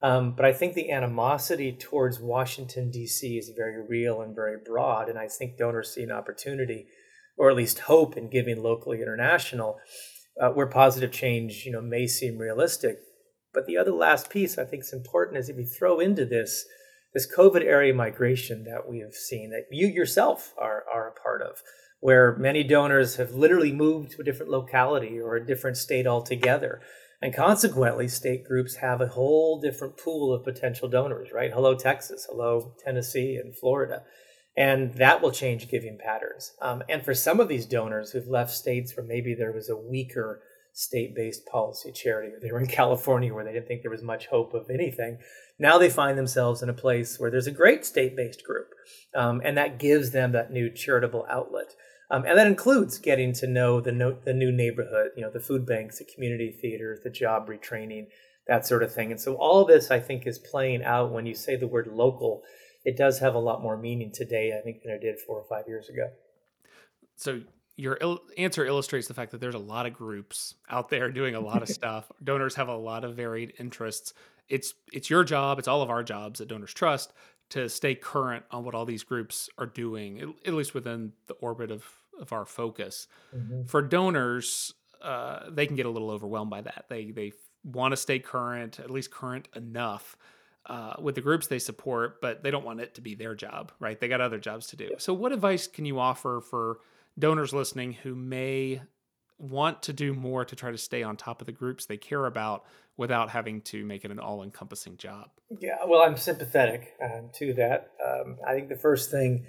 um, 0.00 0.36
but 0.36 0.44
I 0.44 0.52
think 0.52 0.74
the 0.74 0.92
animosity 0.92 1.72
towards 1.72 2.20
Washington, 2.20 2.92
D.C. 2.92 3.36
is 3.36 3.50
very 3.56 3.84
real 3.84 4.22
and 4.22 4.32
very 4.32 4.56
broad. 4.64 5.08
And 5.08 5.18
I 5.18 5.26
think 5.26 5.58
donors 5.58 5.92
see 5.92 6.04
an 6.04 6.12
opportunity, 6.12 6.86
or 7.36 7.50
at 7.50 7.56
least 7.56 7.80
hope, 7.80 8.16
in 8.16 8.30
giving 8.30 8.62
locally 8.62 9.02
international, 9.02 9.78
uh, 10.40 10.50
where 10.50 10.68
positive 10.68 11.10
change 11.10 11.64
you 11.66 11.72
know, 11.72 11.80
may 11.80 12.06
seem 12.06 12.38
realistic. 12.38 13.00
But 13.52 13.66
the 13.66 13.76
other 13.76 13.90
last 13.90 14.30
piece 14.30 14.56
I 14.56 14.64
think 14.64 14.84
is 14.84 14.92
important 14.92 15.38
is 15.38 15.48
if 15.48 15.56
you 15.56 15.66
throw 15.66 15.98
into 15.98 16.24
this 16.24 16.64
this 17.14 17.30
COVID 17.36 17.62
area 17.62 17.94
migration 17.94 18.64
that 18.64 18.88
we 18.88 19.00
have 19.00 19.14
seen 19.14 19.50
that 19.50 19.66
you 19.70 19.86
yourself 19.86 20.54
are, 20.58 20.84
are 20.92 21.08
a 21.08 21.20
part 21.20 21.42
of, 21.42 21.62
where 22.00 22.36
many 22.36 22.62
donors 22.62 23.16
have 23.16 23.32
literally 23.32 23.72
moved 23.72 24.12
to 24.12 24.20
a 24.20 24.24
different 24.24 24.52
locality 24.52 25.18
or 25.18 25.36
a 25.36 25.46
different 25.46 25.76
state 25.76 26.06
altogether. 26.06 26.80
And 27.20 27.34
consequently, 27.34 28.06
state 28.06 28.44
groups 28.44 28.76
have 28.76 29.00
a 29.00 29.08
whole 29.08 29.60
different 29.60 29.96
pool 29.96 30.32
of 30.32 30.44
potential 30.44 30.88
donors, 30.88 31.30
right? 31.32 31.52
Hello, 31.52 31.74
Texas. 31.74 32.26
Hello, 32.30 32.74
Tennessee 32.84 33.36
and 33.36 33.56
Florida. 33.56 34.02
And 34.56 34.94
that 34.94 35.22
will 35.22 35.32
change 35.32 35.68
giving 35.68 35.98
patterns. 35.98 36.52
Um, 36.60 36.82
and 36.88 37.04
for 37.04 37.14
some 37.14 37.40
of 37.40 37.48
these 37.48 37.66
donors 37.66 38.10
who've 38.10 38.26
left 38.26 38.50
states 38.50 38.96
where 38.96 39.06
maybe 39.06 39.34
there 39.34 39.52
was 39.52 39.68
a 39.68 39.76
weaker 39.76 40.42
state 40.72 41.14
based 41.14 41.44
policy 41.46 41.90
charity, 41.90 42.32
or 42.32 42.40
they 42.40 42.52
were 42.52 42.60
in 42.60 42.66
California 42.80 43.34
where 43.34 43.44
they 43.44 43.52
didn't 43.52 43.66
think 43.66 43.82
there 43.82 43.90
was 43.90 44.02
much 44.02 44.26
hope 44.26 44.54
of 44.54 44.70
anything, 44.70 45.18
now 45.58 45.78
they 45.78 45.90
find 45.90 46.16
themselves 46.16 46.62
in 46.62 46.68
a 46.68 46.74
place 46.74 47.18
where 47.18 47.30
there's 47.30 47.46
a 47.46 47.52
great 47.52 47.84
state 47.84 48.16
based 48.16 48.44
group, 48.44 48.68
um, 49.14 49.40
and 49.44 49.56
that 49.56 49.78
gives 49.78 50.10
them 50.10 50.32
that 50.32 50.52
new 50.52 50.70
charitable 50.70 51.26
outlet. 51.30 51.74
Um, 52.10 52.24
and 52.24 52.38
that 52.38 52.46
includes 52.46 52.98
getting 52.98 53.34
to 53.34 53.46
know 53.46 53.80
the, 53.80 53.92
no, 53.92 54.12
the 54.12 54.32
new 54.32 54.50
neighborhood, 54.50 55.10
you 55.14 55.22
know, 55.22 55.30
the 55.30 55.40
food 55.40 55.66
banks, 55.66 55.98
the 55.98 56.06
community 56.06 56.50
theaters, 56.50 57.00
the 57.04 57.10
job 57.10 57.48
retraining, 57.48 58.06
that 58.46 58.66
sort 58.66 58.82
of 58.82 58.92
thing. 58.92 59.10
And 59.10 59.20
so 59.20 59.34
all 59.34 59.66
this, 59.66 59.90
I 59.90 60.00
think, 60.00 60.26
is 60.26 60.38
playing 60.38 60.82
out 60.82 61.12
when 61.12 61.26
you 61.26 61.34
say 61.34 61.56
the 61.56 61.66
word 61.66 61.86
local. 61.86 62.42
It 62.84 62.96
does 62.96 63.18
have 63.18 63.34
a 63.34 63.38
lot 63.38 63.62
more 63.62 63.76
meaning 63.76 64.10
today, 64.12 64.56
I 64.58 64.62
think, 64.62 64.82
than 64.82 64.92
it 64.92 65.02
did 65.02 65.18
four 65.18 65.38
or 65.38 65.44
five 65.44 65.68
years 65.68 65.90
ago. 65.90 66.08
So 67.16 67.42
your 67.76 67.98
il- 68.00 68.22
answer 68.38 68.64
illustrates 68.64 69.06
the 69.06 69.14
fact 69.14 69.32
that 69.32 69.40
there's 69.42 69.54
a 69.54 69.58
lot 69.58 69.84
of 69.84 69.92
groups 69.92 70.54
out 70.70 70.88
there 70.88 71.10
doing 71.10 71.34
a 71.34 71.40
lot 71.40 71.62
of 71.62 71.68
stuff. 71.68 72.10
Donors 72.24 72.54
have 72.54 72.68
a 72.68 72.76
lot 72.76 73.04
of 73.04 73.16
varied 73.16 73.52
interests 73.58 74.14
it's 74.48 74.74
it's 74.92 75.10
your 75.10 75.24
job, 75.24 75.58
it's 75.58 75.68
all 75.68 75.82
of 75.82 75.90
our 75.90 76.02
jobs 76.02 76.40
at 76.40 76.48
Donors 76.48 76.74
Trust 76.74 77.12
to 77.50 77.68
stay 77.68 77.94
current 77.94 78.44
on 78.50 78.64
what 78.64 78.74
all 78.74 78.84
these 78.84 79.02
groups 79.02 79.48
are 79.58 79.66
doing, 79.66 80.34
at, 80.46 80.52
least 80.52 80.74
within 80.74 81.12
the 81.26 81.34
orbit 81.34 81.70
of 81.70 81.84
of 82.20 82.32
our 82.32 82.44
focus. 82.44 83.06
Mm-hmm. 83.34 83.64
For 83.64 83.80
donors, 83.80 84.74
uh, 85.00 85.50
they 85.50 85.66
can 85.66 85.76
get 85.76 85.86
a 85.86 85.90
little 85.90 86.10
overwhelmed 86.10 86.50
by 86.50 86.62
that. 86.62 86.86
They 86.88 87.10
they 87.10 87.32
want 87.64 87.92
to 87.92 87.96
stay 87.96 88.18
current, 88.18 88.80
at 88.80 88.90
least 88.90 89.10
current 89.10 89.48
enough. 89.54 90.16
Uh, 90.66 90.92
with 91.00 91.14
the 91.14 91.20
groups 91.22 91.46
they 91.46 91.58
support, 91.58 92.20
but 92.20 92.42
they 92.42 92.50
don't 92.50 92.64
want 92.64 92.78
it 92.78 92.94
to 92.94 93.00
be 93.00 93.14
their 93.14 93.34
job, 93.34 93.72
right? 93.80 93.98
They 93.98 94.06
got 94.06 94.20
other 94.20 94.38
jobs 94.38 94.66
to 94.66 94.76
do. 94.76 94.90
So, 94.98 95.14
what 95.14 95.32
advice 95.32 95.66
can 95.66 95.86
you 95.86 95.98
offer 95.98 96.42
for 96.42 96.80
donors 97.18 97.54
listening 97.54 97.94
who 97.94 98.14
may 98.14 98.82
want 99.38 99.82
to 99.84 99.92
do 99.92 100.14
more 100.14 100.44
to 100.44 100.56
try 100.56 100.70
to 100.70 100.78
stay 100.78 101.02
on 101.02 101.16
top 101.16 101.40
of 101.40 101.46
the 101.46 101.52
groups 101.52 101.86
they 101.86 101.96
care 101.96 102.26
about 102.26 102.64
without 102.96 103.30
having 103.30 103.60
to 103.62 103.84
make 103.84 104.04
it 104.04 104.10
an 104.10 104.18
all 104.18 104.42
encompassing 104.42 104.96
job. 104.96 105.30
Yeah, 105.60 105.76
well, 105.86 106.02
I'm 106.02 106.16
sympathetic 106.16 106.94
um, 107.02 107.30
to 107.36 107.54
that. 107.54 107.92
Um, 108.04 108.38
I 108.46 108.54
think 108.54 108.68
the 108.68 108.76
first 108.76 109.10
thing 109.10 109.46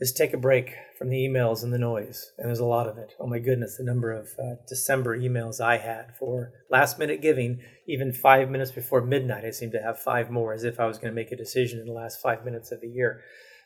is 0.00 0.12
take 0.12 0.34
a 0.34 0.38
break 0.38 0.74
from 0.98 1.08
the 1.08 1.16
emails 1.16 1.62
and 1.62 1.72
the 1.72 1.78
noise. 1.78 2.32
And 2.38 2.46
there's 2.46 2.58
a 2.60 2.64
lot 2.64 2.86
of 2.86 2.98
it. 2.98 3.14
Oh 3.18 3.26
my 3.26 3.38
goodness, 3.38 3.76
the 3.76 3.84
number 3.84 4.12
of 4.12 4.28
uh, 4.38 4.56
December 4.68 5.18
emails 5.18 5.60
I 5.60 5.78
had 5.78 6.14
for 6.18 6.52
last 6.70 6.98
minute 6.98 7.22
giving, 7.22 7.60
even 7.88 8.12
five 8.12 8.50
minutes 8.50 8.70
before 8.70 9.00
midnight, 9.00 9.44
I 9.44 9.50
seem 9.50 9.70
to 9.72 9.82
have 9.82 9.98
five 9.98 10.30
more 10.30 10.52
as 10.52 10.64
if 10.64 10.78
I 10.78 10.86
was 10.86 10.98
going 10.98 11.10
to 11.10 11.20
make 11.20 11.32
a 11.32 11.36
decision 11.36 11.80
in 11.80 11.86
the 11.86 11.92
last 11.92 12.20
five 12.20 12.44
minutes 12.44 12.70
of 12.70 12.80
the 12.80 12.88
year. 12.88 13.22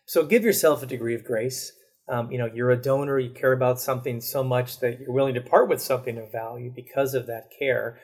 So 0.06 0.24
give 0.24 0.44
yourself 0.44 0.82
a 0.82 0.86
degree 0.86 1.14
of 1.14 1.24
grace. 1.24 1.72
Um, 2.08 2.30
you 2.30 2.38
know, 2.38 2.50
you're 2.52 2.70
a 2.70 2.80
donor, 2.80 3.18
you 3.18 3.30
care 3.30 3.52
about 3.52 3.80
something 3.80 4.20
so 4.20 4.42
much 4.42 4.80
that 4.80 5.00
you're 5.00 5.12
willing 5.12 5.34
to 5.34 5.40
part 5.40 5.68
with 5.68 5.80
something 5.80 6.18
of 6.18 6.32
value 6.32 6.72
because 6.74 7.14
of 7.14 7.26
that 7.26 7.50
care. 7.56 7.98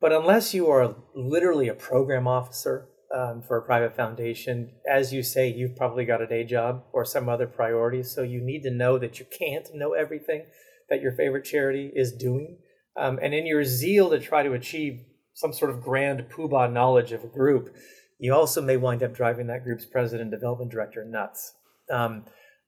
But 0.00 0.12
unless 0.12 0.54
you 0.54 0.68
are 0.68 0.94
literally 1.14 1.68
a 1.68 1.74
program 1.74 2.26
officer 2.26 2.88
um, 3.14 3.42
for 3.42 3.56
a 3.56 3.62
private 3.62 3.96
foundation, 3.96 4.70
as 4.90 5.12
you 5.12 5.22
say, 5.22 5.48
you've 5.48 5.76
probably 5.76 6.04
got 6.04 6.22
a 6.22 6.26
day 6.26 6.44
job 6.44 6.84
or 6.92 7.04
some 7.04 7.28
other 7.28 7.46
priorities. 7.46 8.10
So 8.14 8.22
you 8.22 8.40
need 8.40 8.62
to 8.62 8.70
know 8.70 8.98
that 8.98 9.18
you 9.18 9.26
can't 9.36 9.68
know 9.74 9.92
everything 9.92 10.46
that 10.88 11.02
your 11.02 11.12
favorite 11.12 11.44
charity 11.44 11.90
is 11.94 12.12
doing. 12.12 12.58
Um, 12.96 13.18
and 13.22 13.34
in 13.34 13.46
your 13.46 13.64
zeal 13.64 14.10
to 14.10 14.20
try 14.20 14.42
to 14.42 14.52
achieve 14.52 15.00
some 15.34 15.52
sort 15.52 15.70
of 15.70 15.82
grand 15.82 16.26
poobah 16.30 16.72
knowledge 16.72 17.12
of 17.12 17.24
a 17.24 17.28
group, 17.28 17.74
you 18.18 18.34
also 18.34 18.60
may 18.60 18.76
wind 18.76 19.02
up 19.02 19.14
driving 19.14 19.46
that 19.48 19.64
group's 19.64 19.86
president 19.86 20.30
development 20.30 20.70
director 20.70 21.04
nuts. 21.04 21.54
Um, 21.90 22.24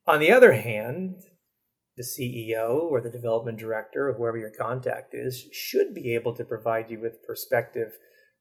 on 0.06 0.20
the 0.20 0.32
other 0.32 0.52
hand, 0.52 1.16
the 1.96 2.02
CEO 2.02 2.80
or 2.80 3.00
the 3.00 3.10
development 3.10 3.58
director 3.58 4.08
or 4.08 4.14
whoever 4.14 4.38
your 4.38 4.50
contact 4.50 5.14
is 5.14 5.46
should 5.52 5.94
be 5.94 6.14
able 6.14 6.34
to 6.34 6.44
provide 6.44 6.90
you 6.90 7.00
with 7.00 7.22
perspective 7.26 7.92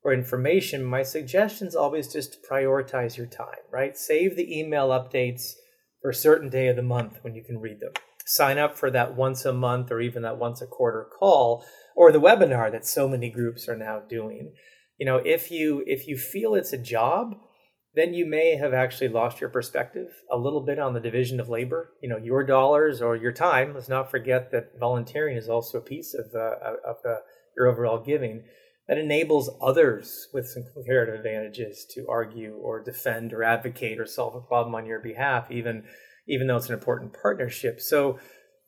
or 0.03 0.13
information, 0.13 0.83
my 0.83 1.03
suggestion 1.03 1.67
is 1.67 1.75
always 1.75 2.11
just 2.11 2.33
to 2.33 2.39
prioritize 2.49 3.17
your 3.17 3.27
time, 3.27 3.59
right? 3.71 3.97
Save 3.97 4.35
the 4.35 4.59
email 4.59 4.89
updates 4.89 5.53
for 6.01 6.09
a 6.09 6.15
certain 6.15 6.49
day 6.49 6.67
of 6.67 6.75
the 6.75 6.81
month 6.81 7.19
when 7.21 7.35
you 7.35 7.43
can 7.43 7.59
read 7.59 7.79
them. 7.79 7.93
Sign 8.25 8.57
up 8.57 8.77
for 8.77 8.89
that 8.91 9.15
once 9.15 9.45
a 9.45 9.53
month 9.53 9.91
or 9.91 9.99
even 10.01 10.23
that 10.23 10.37
once 10.37 10.61
a 10.61 10.67
quarter 10.67 11.07
call 11.19 11.63
or 11.95 12.11
the 12.11 12.21
webinar 12.21 12.71
that 12.71 12.85
so 12.85 13.07
many 13.07 13.29
groups 13.29 13.67
are 13.67 13.75
now 13.75 13.99
doing. 13.99 14.53
You 14.97 15.05
know, 15.05 15.17
if 15.17 15.51
you 15.51 15.83
if 15.85 16.07
you 16.07 16.17
feel 16.17 16.55
it's 16.55 16.73
a 16.73 16.77
job, 16.77 17.35
then 17.93 18.13
you 18.13 18.25
may 18.25 18.55
have 18.55 18.73
actually 18.73 19.09
lost 19.09 19.41
your 19.41 19.49
perspective 19.49 20.07
a 20.31 20.37
little 20.37 20.61
bit 20.61 20.79
on 20.79 20.93
the 20.93 20.99
division 20.99 21.39
of 21.39 21.49
labor. 21.49 21.91
You 22.01 22.09
know, 22.09 22.17
your 22.17 22.43
dollars 22.43 23.01
or 23.01 23.15
your 23.15 23.33
time. 23.33 23.73
Let's 23.73 23.89
not 23.89 24.09
forget 24.09 24.51
that 24.51 24.79
volunteering 24.79 25.35
is 25.35 25.49
also 25.49 25.77
a 25.77 25.81
piece 25.81 26.13
of 26.13 26.33
uh, 26.33 26.55
of 26.87 26.97
uh, 27.05 27.17
your 27.57 27.67
overall 27.67 28.01
giving 28.03 28.43
that 28.87 28.97
enables 28.97 29.49
others 29.61 30.27
with 30.33 30.47
some 30.47 30.63
comparative 30.73 31.15
advantages 31.15 31.85
to 31.93 32.05
argue 32.09 32.53
or 32.53 32.83
defend 32.83 33.33
or 33.33 33.43
advocate 33.43 33.99
or 33.99 34.05
solve 34.05 34.35
a 34.35 34.41
problem 34.41 34.73
on 34.73 34.85
your 34.85 34.99
behalf, 34.99 35.51
even 35.51 35.83
even 36.27 36.47
though 36.47 36.57
it's 36.57 36.67
an 36.67 36.73
important 36.73 37.15
partnership. 37.21 37.81
So 37.81 38.19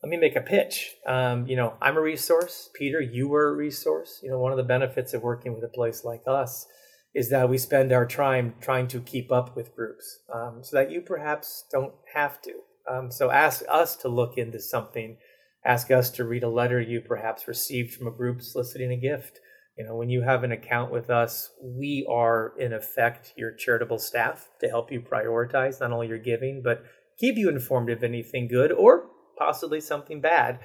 let 0.01 0.09
me 0.09 0.17
make 0.17 0.35
a 0.35 0.41
pitch. 0.41 0.95
Um, 1.07 1.47
you 1.47 1.55
know, 1.55 1.75
I'm 1.81 1.95
a 1.95 2.01
resource. 2.01 2.69
Peter, 2.75 2.99
you 2.99 3.29
were 3.29 3.49
a 3.49 3.55
resource. 3.55 4.19
You 4.21 4.31
know, 4.31 4.39
one 4.39 4.51
of 4.51 4.57
the 4.57 4.63
benefits 4.63 5.13
of 5.13 5.21
working 5.21 5.53
with 5.53 5.63
a 5.63 5.69
place 5.69 6.03
like 6.03 6.23
us 6.27 6.67
is 7.13 7.29
that 7.29 7.49
we 7.49 7.57
spend 7.57 7.91
our 7.91 8.07
time 8.07 8.55
trying 8.59 8.87
to 8.87 8.99
keep 8.99 9.31
up 9.31 9.55
with 9.55 9.75
groups 9.75 10.19
um, 10.33 10.59
so 10.63 10.77
that 10.77 10.91
you 10.91 11.01
perhaps 11.01 11.65
don't 11.71 11.93
have 12.13 12.41
to. 12.41 12.53
Um, 12.89 13.11
so 13.11 13.31
ask 13.31 13.63
us 13.69 13.95
to 13.97 14.09
look 14.09 14.37
into 14.37 14.59
something. 14.59 15.17
Ask 15.65 15.91
us 15.91 16.09
to 16.11 16.25
read 16.25 16.43
a 16.43 16.49
letter 16.49 16.81
you 16.81 17.01
perhaps 17.01 17.47
received 17.47 17.93
from 17.93 18.07
a 18.07 18.11
group 18.11 18.41
soliciting 18.41 18.91
a 18.91 18.97
gift 18.97 19.39
you 19.77 19.83
know, 19.83 19.95
when 19.95 20.09
you 20.09 20.21
have 20.21 20.43
an 20.43 20.51
account 20.51 20.91
with 20.91 21.09
us, 21.09 21.49
we 21.61 22.05
are 22.09 22.53
in 22.59 22.73
effect 22.73 23.33
your 23.35 23.51
charitable 23.51 23.97
staff 23.97 24.49
to 24.59 24.67
help 24.67 24.91
you 24.91 25.01
prioritize 25.01 25.79
not 25.79 25.91
only 25.91 26.07
your 26.07 26.19
giving, 26.19 26.61
but 26.63 26.83
keep 27.17 27.37
you 27.37 27.49
informed 27.49 27.89
of 27.89 28.03
anything 28.03 28.47
good 28.47 28.71
or 28.71 29.07
possibly 29.37 29.81
something 29.81 30.21
bad 30.21 30.59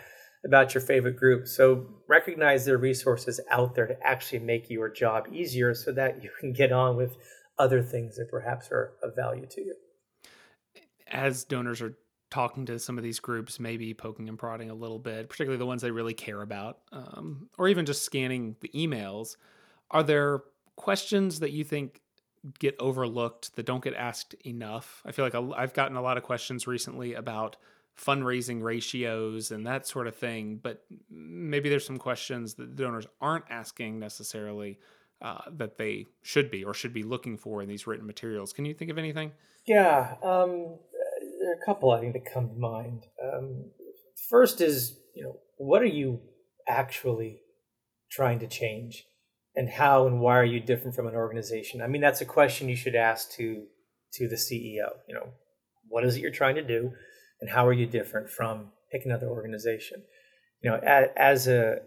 about 0.44 0.74
your 0.74 0.80
favorite 0.80 1.16
group. 1.16 1.46
So 1.48 1.86
recognize 2.06 2.64
there 2.64 2.76
are 2.76 2.78
resources 2.78 3.40
out 3.50 3.74
there 3.74 3.86
to 3.86 3.96
actually 4.06 4.40
make 4.40 4.70
your 4.70 4.88
job 4.88 5.26
easier 5.32 5.74
so 5.74 5.92
that 5.92 6.22
you 6.22 6.30
can 6.38 6.52
get 6.52 6.72
on 6.72 6.96
with 6.96 7.16
other 7.58 7.82
things 7.82 8.16
that 8.16 8.30
perhaps 8.30 8.70
are 8.70 8.92
of 9.02 9.16
value 9.16 9.46
to 9.50 9.60
you. 9.60 9.74
As 11.10 11.44
donors 11.44 11.82
are 11.82 11.96
talking 12.30 12.66
to 12.66 12.78
some 12.78 12.98
of 12.98 13.04
these 13.04 13.20
groups, 13.20 13.58
maybe 13.58 13.94
poking 13.94 14.28
and 14.28 14.38
prodding 14.38 14.70
a 14.70 14.74
little 14.74 14.98
bit, 14.98 15.28
particularly 15.28 15.58
the 15.58 15.66
ones 15.66 15.82
they 15.82 15.90
really 15.90 16.14
care 16.14 16.42
about, 16.42 16.78
um, 16.92 17.48
or 17.58 17.68
even 17.68 17.86
just 17.86 18.04
scanning 18.04 18.54
the 18.60 18.68
emails. 18.74 19.36
Are 19.90 20.02
there 20.02 20.42
questions 20.76 21.40
that 21.40 21.52
you 21.52 21.64
think 21.64 22.00
get 22.58 22.76
overlooked 22.78 23.56
that 23.56 23.66
don't 23.66 23.82
get 23.82 23.94
asked 23.94 24.34
enough? 24.46 25.02
I 25.06 25.12
feel 25.12 25.24
like 25.24 25.34
I've 25.34 25.72
gotten 25.72 25.96
a 25.96 26.02
lot 26.02 26.18
of 26.18 26.22
questions 26.22 26.66
recently 26.66 27.14
about 27.14 27.56
fundraising 27.98 28.62
ratios 28.62 29.50
and 29.50 29.66
that 29.66 29.86
sort 29.86 30.06
of 30.06 30.14
thing, 30.14 30.60
but 30.62 30.84
maybe 31.10 31.68
there's 31.68 31.86
some 31.86 31.98
questions 31.98 32.54
that 32.54 32.76
donors 32.76 33.06
aren't 33.20 33.44
asking 33.50 33.98
necessarily 33.98 34.78
uh, 35.20 35.38
that 35.50 35.78
they 35.78 36.06
should 36.22 36.50
be 36.50 36.64
or 36.64 36.72
should 36.72 36.94
be 36.94 37.02
looking 37.02 37.36
for 37.36 37.60
in 37.60 37.68
these 37.68 37.86
written 37.86 38.06
materials. 38.06 38.52
Can 38.52 38.64
you 38.64 38.74
think 38.74 38.90
of 38.90 38.98
anything? 38.98 39.32
Yeah, 39.66 40.14
um, 40.22 40.78
there 41.40 41.50
are 41.50 41.60
a 41.60 41.66
couple 41.66 41.90
I 41.90 42.00
think 42.00 42.12
that 42.12 42.32
come 42.32 42.48
to 42.48 42.54
mind. 42.54 43.06
Um, 43.22 43.64
first 44.30 44.60
is, 44.60 44.98
you 45.14 45.24
know, 45.24 45.36
what 45.56 45.82
are 45.82 45.86
you 45.86 46.20
actually 46.68 47.40
trying 48.10 48.38
to 48.38 48.46
change, 48.46 49.04
and 49.56 49.68
how 49.68 50.06
and 50.06 50.20
why 50.20 50.38
are 50.38 50.44
you 50.44 50.60
different 50.60 50.94
from 50.94 51.08
an 51.08 51.14
organization? 51.14 51.82
I 51.82 51.88
mean, 51.88 52.00
that's 52.00 52.20
a 52.20 52.24
question 52.24 52.68
you 52.68 52.76
should 52.76 52.94
ask 52.94 53.32
to 53.32 53.64
to 54.14 54.28
the 54.28 54.36
CEO. 54.36 54.88
You 55.08 55.14
know, 55.14 55.28
what 55.88 56.04
is 56.04 56.16
it 56.16 56.20
you're 56.20 56.30
trying 56.30 56.54
to 56.54 56.62
do, 56.62 56.92
and 57.40 57.50
how 57.50 57.66
are 57.66 57.72
you 57.72 57.86
different 57.86 58.30
from 58.30 58.72
pick 58.90 59.04
another 59.04 59.28
organization? 59.28 60.02
You 60.62 60.70
know, 60.70 60.80
as 61.16 61.46
a 61.46 61.80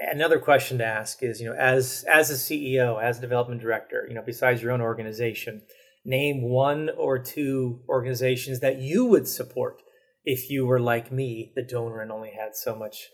another 0.00 0.38
question 0.38 0.78
to 0.78 0.84
ask 0.84 1.22
is, 1.22 1.40
you 1.40 1.48
know, 1.48 1.56
as 1.56 2.04
as 2.12 2.30
a 2.30 2.34
CEO, 2.34 3.02
as 3.02 3.18
a 3.18 3.20
development 3.20 3.60
director, 3.60 4.06
you 4.08 4.14
know, 4.14 4.22
besides 4.24 4.62
your 4.62 4.72
own 4.72 4.80
organization 4.80 5.62
name 6.04 6.42
one 6.42 6.90
or 6.96 7.18
two 7.18 7.80
organizations 7.88 8.60
that 8.60 8.78
you 8.78 9.06
would 9.06 9.28
support 9.28 9.82
if 10.24 10.50
you 10.50 10.66
were 10.66 10.80
like 10.80 11.12
me, 11.12 11.52
the 11.54 11.62
donor, 11.62 12.00
and 12.00 12.10
only 12.10 12.30
had 12.30 12.54
so 12.54 12.74
much 12.74 13.08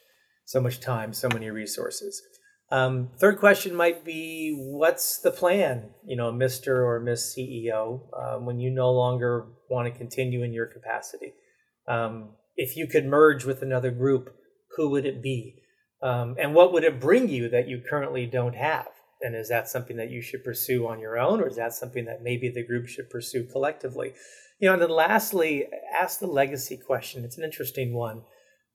so 0.44 0.60
much 0.62 0.80
time, 0.80 1.12
so 1.12 1.28
many 1.28 1.50
resources. 1.50 2.22
Um, 2.70 3.10
third 3.20 3.38
question 3.38 3.74
might 3.74 4.02
be, 4.02 4.56
what's 4.58 5.18
the 5.18 5.30
plan, 5.30 5.90
you 6.06 6.16
know, 6.16 6.32
Mr. 6.32 6.68
or 6.68 7.00
Miss 7.00 7.34
CEO, 7.34 8.00
um, 8.18 8.46
when 8.46 8.58
you 8.58 8.70
no 8.70 8.90
longer 8.90 9.46
want 9.68 9.92
to 9.92 9.98
continue 9.98 10.42
in 10.42 10.54
your 10.54 10.64
capacity? 10.64 11.34
Um, 11.88 12.30
if 12.56 12.76
you 12.76 12.86
could 12.86 13.06
merge 13.06 13.44
with 13.44 13.62
another 13.62 13.90
group, 13.90 14.34
who 14.76 14.90
would 14.90 15.06
it 15.06 15.22
be? 15.22 15.62
Um, 16.02 16.36
and 16.38 16.54
what 16.54 16.72
would 16.72 16.84
it 16.84 17.00
bring 17.00 17.28
you 17.28 17.48
that 17.48 17.68
you 17.68 17.82
currently 17.88 18.26
don't 18.26 18.54
have? 18.54 18.88
And 19.20 19.34
is 19.34 19.48
that 19.48 19.68
something 19.68 19.96
that 19.96 20.10
you 20.10 20.22
should 20.22 20.44
pursue 20.44 20.86
on 20.86 21.00
your 21.00 21.18
own, 21.18 21.40
or 21.40 21.48
is 21.48 21.56
that 21.56 21.72
something 21.72 22.04
that 22.04 22.22
maybe 22.22 22.48
the 22.48 22.64
group 22.64 22.86
should 22.86 23.10
pursue 23.10 23.48
collectively? 23.50 24.12
You 24.60 24.68
know, 24.68 24.74
and 24.74 24.82
then 24.82 24.90
lastly, 24.90 25.66
ask 26.00 26.20
the 26.20 26.26
legacy 26.26 26.76
question. 26.76 27.24
It's 27.24 27.38
an 27.38 27.44
interesting 27.44 27.94
one. 27.94 28.22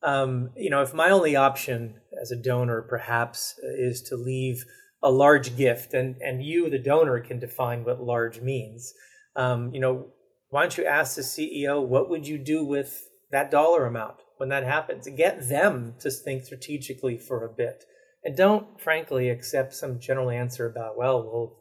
Um, 0.02 0.50
you 0.58 0.70
know, 0.70 0.82
if 0.82 0.94
my 0.94 1.10
only 1.10 1.36
option 1.38 2.02
as 2.22 2.32
a 2.32 2.42
donor 2.42 2.82
perhaps 2.82 3.56
is 3.78 4.02
to 4.04 4.18
leave 4.18 4.66
a 5.02 5.12
large 5.12 5.56
gift, 5.56 5.94
and 5.94 6.16
and 6.22 6.44
you, 6.44 6.70
the 6.70 6.80
donor, 6.80 7.20
can 7.22 7.40
define 7.40 7.86
what 7.86 8.02
large 8.02 8.42
means. 8.42 8.94
Um, 9.36 9.74
you 9.74 9.80
know, 9.80 10.08
why 10.54 10.62
don't 10.62 10.78
you 10.78 10.86
ask 10.86 11.16
the 11.16 11.24
CEO 11.24 11.84
what 11.84 12.12
would 12.12 12.28
you 12.28 12.38
do 12.38 12.64
with 12.64 13.10
that 13.32 13.50
dollar 13.50 13.88
amount 13.88 14.18
when 14.38 14.50
that 14.50 14.64
happens? 14.64 15.10
Get 15.18 15.50
them 15.50 15.96
to 16.02 16.12
think 16.12 16.46
strategically 16.46 17.18
for 17.18 17.44
a 17.44 17.50
bit. 17.50 17.86
And 18.24 18.38
don't 18.38 18.80
frankly 18.80 19.30
accept 19.30 19.74
some 19.74 20.00
general 20.00 20.30
answer 20.30 20.68
about 20.68 20.96
well 20.96 21.24
we'll 21.24 21.58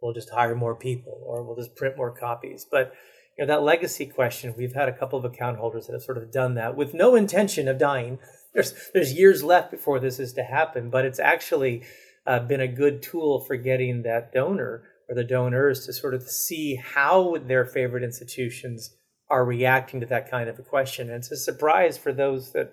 we'll 0.00 0.14
just 0.14 0.30
hire 0.30 0.54
more 0.54 0.74
people 0.74 1.22
or 1.26 1.42
we'll 1.42 1.56
just 1.56 1.76
print 1.76 1.98
more 1.98 2.10
copies. 2.10 2.66
But 2.68 2.94
you 3.36 3.44
know 3.44 3.52
that 3.54 3.62
legacy 3.62 4.06
question 4.06 4.54
we've 4.56 4.74
had 4.74 4.88
a 4.88 4.96
couple 4.96 5.18
of 5.18 5.26
account 5.26 5.58
holders 5.58 5.86
that 5.86 5.92
have 5.92 6.02
sort 6.02 6.16
of 6.16 6.32
done 6.32 6.54
that 6.54 6.74
with 6.74 6.94
no 6.94 7.16
intention 7.16 7.68
of 7.68 7.76
dying. 7.76 8.18
There's 8.54 8.72
there's 8.94 9.12
years 9.12 9.44
left 9.44 9.70
before 9.70 10.00
this 10.00 10.18
is 10.18 10.32
to 10.32 10.44
happen 10.44 10.88
but 10.88 11.04
it's 11.04 11.20
actually 11.20 11.82
uh, 12.26 12.38
been 12.38 12.62
a 12.62 12.66
good 12.66 13.02
tool 13.02 13.44
for 13.44 13.56
getting 13.56 14.02
that 14.04 14.32
donor 14.32 14.84
or 15.10 15.14
the 15.16 15.24
donors 15.24 15.84
to 15.84 15.92
sort 15.92 16.14
of 16.14 16.22
see 16.22 16.76
how 16.76 17.36
their 17.44 17.66
favorite 17.66 18.04
institutions 18.04 18.94
are 19.28 19.44
reacting 19.44 20.00
to 20.00 20.06
that 20.06 20.30
kind 20.30 20.48
of 20.48 20.58
a 20.58 20.62
question 20.62 21.08
and 21.08 21.18
it's 21.18 21.30
a 21.30 21.36
surprise 21.36 21.98
for 21.98 22.12
those 22.12 22.52
that 22.52 22.72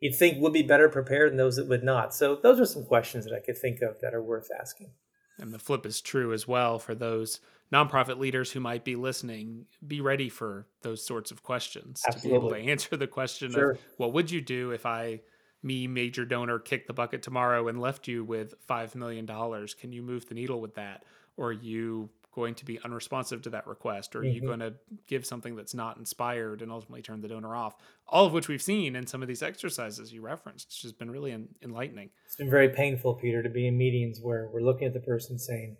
you'd 0.00 0.16
think 0.16 0.40
would 0.40 0.52
be 0.52 0.62
better 0.62 0.88
prepared 0.88 1.30
and 1.30 1.38
those 1.38 1.56
that 1.56 1.68
would 1.68 1.84
not. 1.84 2.12
So 2.12 2.36
those 2.36 2.58
are 2.58 2.66
some 2.66 2.84
questions 2.84 3.24
that 3.24 3.34
I 3.34 3.40
could 3.40 3.56
think 3.56 3.82
of 3.82 4.00
that 4.00 4.14
are 4.14 4.22
worth 4.22 4.48
asking. 4.60 4.90
And 5.38 5.54
the 5.54 5.60
flip 5.60 5.86
is 5.86 6.00
true 6.00 6.32
as 6.32 6.46
well 6.46 6.78
for 6.78 6.94
those 6.94 7.40
nonprofit 7.72 8.18
leaders 8.18 8.50
who 8.50 8.60
might 8.60 8.84
be 8.84 8.96
listening. 8.96 9.66
Be 9.86 10.00
ready 10.00 10.28
for 10.28 10.66
those 10.82 11.06
sorts 11.06 11.30
of 11.30 11.44
questions 11.44 12.02
Absolutely. 12.06 12.30
to 12.30 12.40
be 12.40 12.46
able 12.46 12.64
to 12.64 12.70
answer 12.70 12.96
the 12.96 13.06
question 13.06 13.52
sure. 13.52 13.70
of 13.72 13.80
what 13.96 14.12
would 14.12 14.30
you 14.30 14.40
do 14.40 14.72
if 14.72 14.84
I 14.84 15.20
me, 15.62 15.86
major 15.86 16.24
donor, 16.24 16.58
kicked 16.58 16.88
the 16.88 16.92
bucket 16.92 17.22
tomorrow 17.22 17.68
and 17.68 17.80
left 17.80 18.08
you 18.08 18.24
with 18.24 18.54
$5 18.66 18.94
million, 18.96 19.26
can 19.26 19.92
you 19.92 20.02
move 20.02 20.26
the 20.26 20.34
needle 20.34 20.60
with 20.60 20.74
that? 20.74 21.04
Or 21.36 21.48
are 21.48 21.52
you 21.52 22.10
going 22.34 22.54
to 22.54 22.64
be 22.64 22.80
unresponsive 22.84 23.42
to 23.42 23.50
that 23.50 23.66
request? 23.66 24.16
Or 24.16 24.20
are 24.20 24.22
mm-hmm. 24.22 24.34
you 24.34 24.40
going 24.42 24.60
to 24.60 24.74
give 25.06 25.26
something 25.26 25.54
that's 25.54 25.74
not 25.74 25.98
inspired 25.98 26.62
and 26.62 26.72
ultimately 26.72 27.02
turn 27.02 27.20
the 27.20 27.28
donor 27.28 27.54
off? 27.54 27.76
All 28.08 28.26
of 28.26 28.32
which 28.32 28.48
we've 28.48 28.62
seen 28.62 28.96
in 28.96 29.06
some 29.06 29.22
of 29.22 29.28
these 29.28 29.42
exercises 29.42 30.12
you 30.12 30.22
referenced. 30.22 30.68
It's 30.68 30.80
just 30.80 30.98
been 30.98 31.10
really 31.10 31.36
enlightening. 31.62 32.10
It's 32.26 32.36
been 32.36 32.50
very 32.50 32.70
painful, 32.70 33.14
Peter, 33.14 33.42
to 33.42 33.50
be 33.50 33.66
in 33.66 33.76
meetings 33.76 34.18
where 34.20 34.48
we're 34.52 34.62
looking 34.62 34.86
at 34.86 34.94
the 34.94 35.00
person 35.00 35.38
saying, 35.38 35.76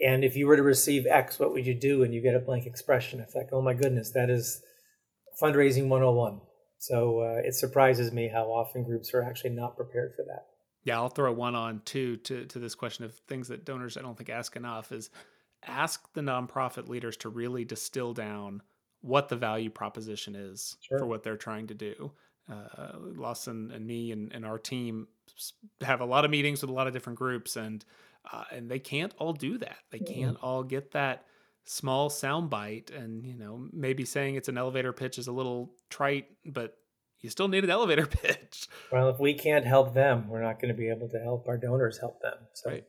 and 0.00 0.24
if 0.24 0.34
you 0.34 0.46
were 0.46 0.56
to 0.56 0.62
receive 0.62 1.06
X, 1.06 1.38
what 1.38 1.52
would 1.52 1.66
you 1.66 1.74
do? 1.74 2.02
And 2.02 2.14
you 2.14 2.22
get 2.22 2.34
a 2.34 2.40
blank 2.40 2.66
expression. 2.66 3.20
It's 3.20 3.34
like, 3.34 3.48
oh 3.52 3.60
my 3.60 3.74
goodness, 3.74 4.12
that 4.12 4.30
is 4.30 4.62
fundraising 5.40 5.88
101. 5.88 6.40
So 6.78 7.20
uh, 7.20 7.46
it 7.46 7.54
surprises 7.54 8.10
me 8.10 8.28
how 8.32 8.44
often 8.44 8.84
groups 8.84 9.12
are 9.12 9.22
actually 9.22 9.50
not 9.50 9.76
prepared 9.76 10.12
for 10.16 10.24
that. 10.24 10.46
Yeah, 10.84 10.96
I'll 10.96 11.08
throw 11.08 11.32
one 11.32 11.54
on 11.54 11.82
too 11.84 12.16
to 12.18 12.46
to 12.46 12.58
this 12.58 12.74
question 12.74 13.04
of 13.04 13.14
things 13.28 13.48
that 13.48 13.64
donors 13.64 13.96
I 13.96 14.02
don't 14.02 14.16
think 14.16 14.30
ask 14.30 14.56
enough 14.56 14.92
is 14.92 15.10
ask 15.66 16.12
the 16.14 16.22
nonprofit 16.22 16.88
leaders 16.88 17.16
to 17.18 17.28
really 17.28 17.64
distill 17.64 18.14
down 18.14 18.62
what 19.02 19.28
the 19.28 19.36
value 19.36 19.70
proposition 19.70 20.34
is 20.34 20.76
sure. 20.80 20.98
for 20.98 21.06
what 21.06 21.22
they're 21.22 21.36
trying 21.36 21.66
to 21.66 21.74
do. 21.74 22.12
Uh, 22.50 22.96
Lawson 22.98 23.70
and 23.72 23.86
me 23.86 24.12
and, 24.12 24.32
and 24.32 24.44
our 24.44 24.58
team 24.58 25.06
have 25.82 26.00
a 26.00 26.04
lot 26.04 26.24
of 26.24 26.30
meetings 26.30 26.62
with 26.62 26.70
a 26.70 26.74
lot 26.74 26.86
of 26.86 26.92
different 26.92 27.18
groups, 27.18 27.56
and 27.56 27.84
uh, 28.32 28.44
and 28.50 28.70
they 28.70 28.78
can't 28.78 29.14
all 29.18 29.32
do 29.32 29.58
that. 29.58 29.78
They 29.90 30.00
can't 30.00 30.36
mm-hmm. 30.36 30.44
all 30.44 30.62
get 30.62 30.90
that 30.92 31.24
small 31.64 32.10
soundbite 32.10 32.90
and 32.96 33.24
you 33.24 33.36
know 33.36 33.68
maybe 33.72 34.04
saying 34.04 34.34
it's 34.34 34.48
an 34.48 34.58
elevator 34.58 34.92
pitch 34.92 35.18
is 35.18 35.28
a 35.28 35.32
little 35.32 35.70
trite 35.88 36.26
but 36.46 36.78
you 37.20 37.30
still 37.30 37.48
need 37.48 37.64
an 37.64 37.70
elevator 37.70 38.06
pitch. 38.22 38.68
Well 38.90 39.08
if 39.08 39.18
we 39.18 39.34
can't 39.34 39.64
help 39.64 39.94
them 39.94 40.28
we're 40.28 40.42
not 40.42 40.60
going 40.60 40.74
to 40.74 40.78
be 40.78 40.88
able 40.88 41.08
to 41.08 41.18
help 41.18 41.48
our 41.48 41.56
donors 41.56 41.98
help 41.98 42.20
them 42.20 42.36
so. 42.52 42.70
Right. 42.70 42.84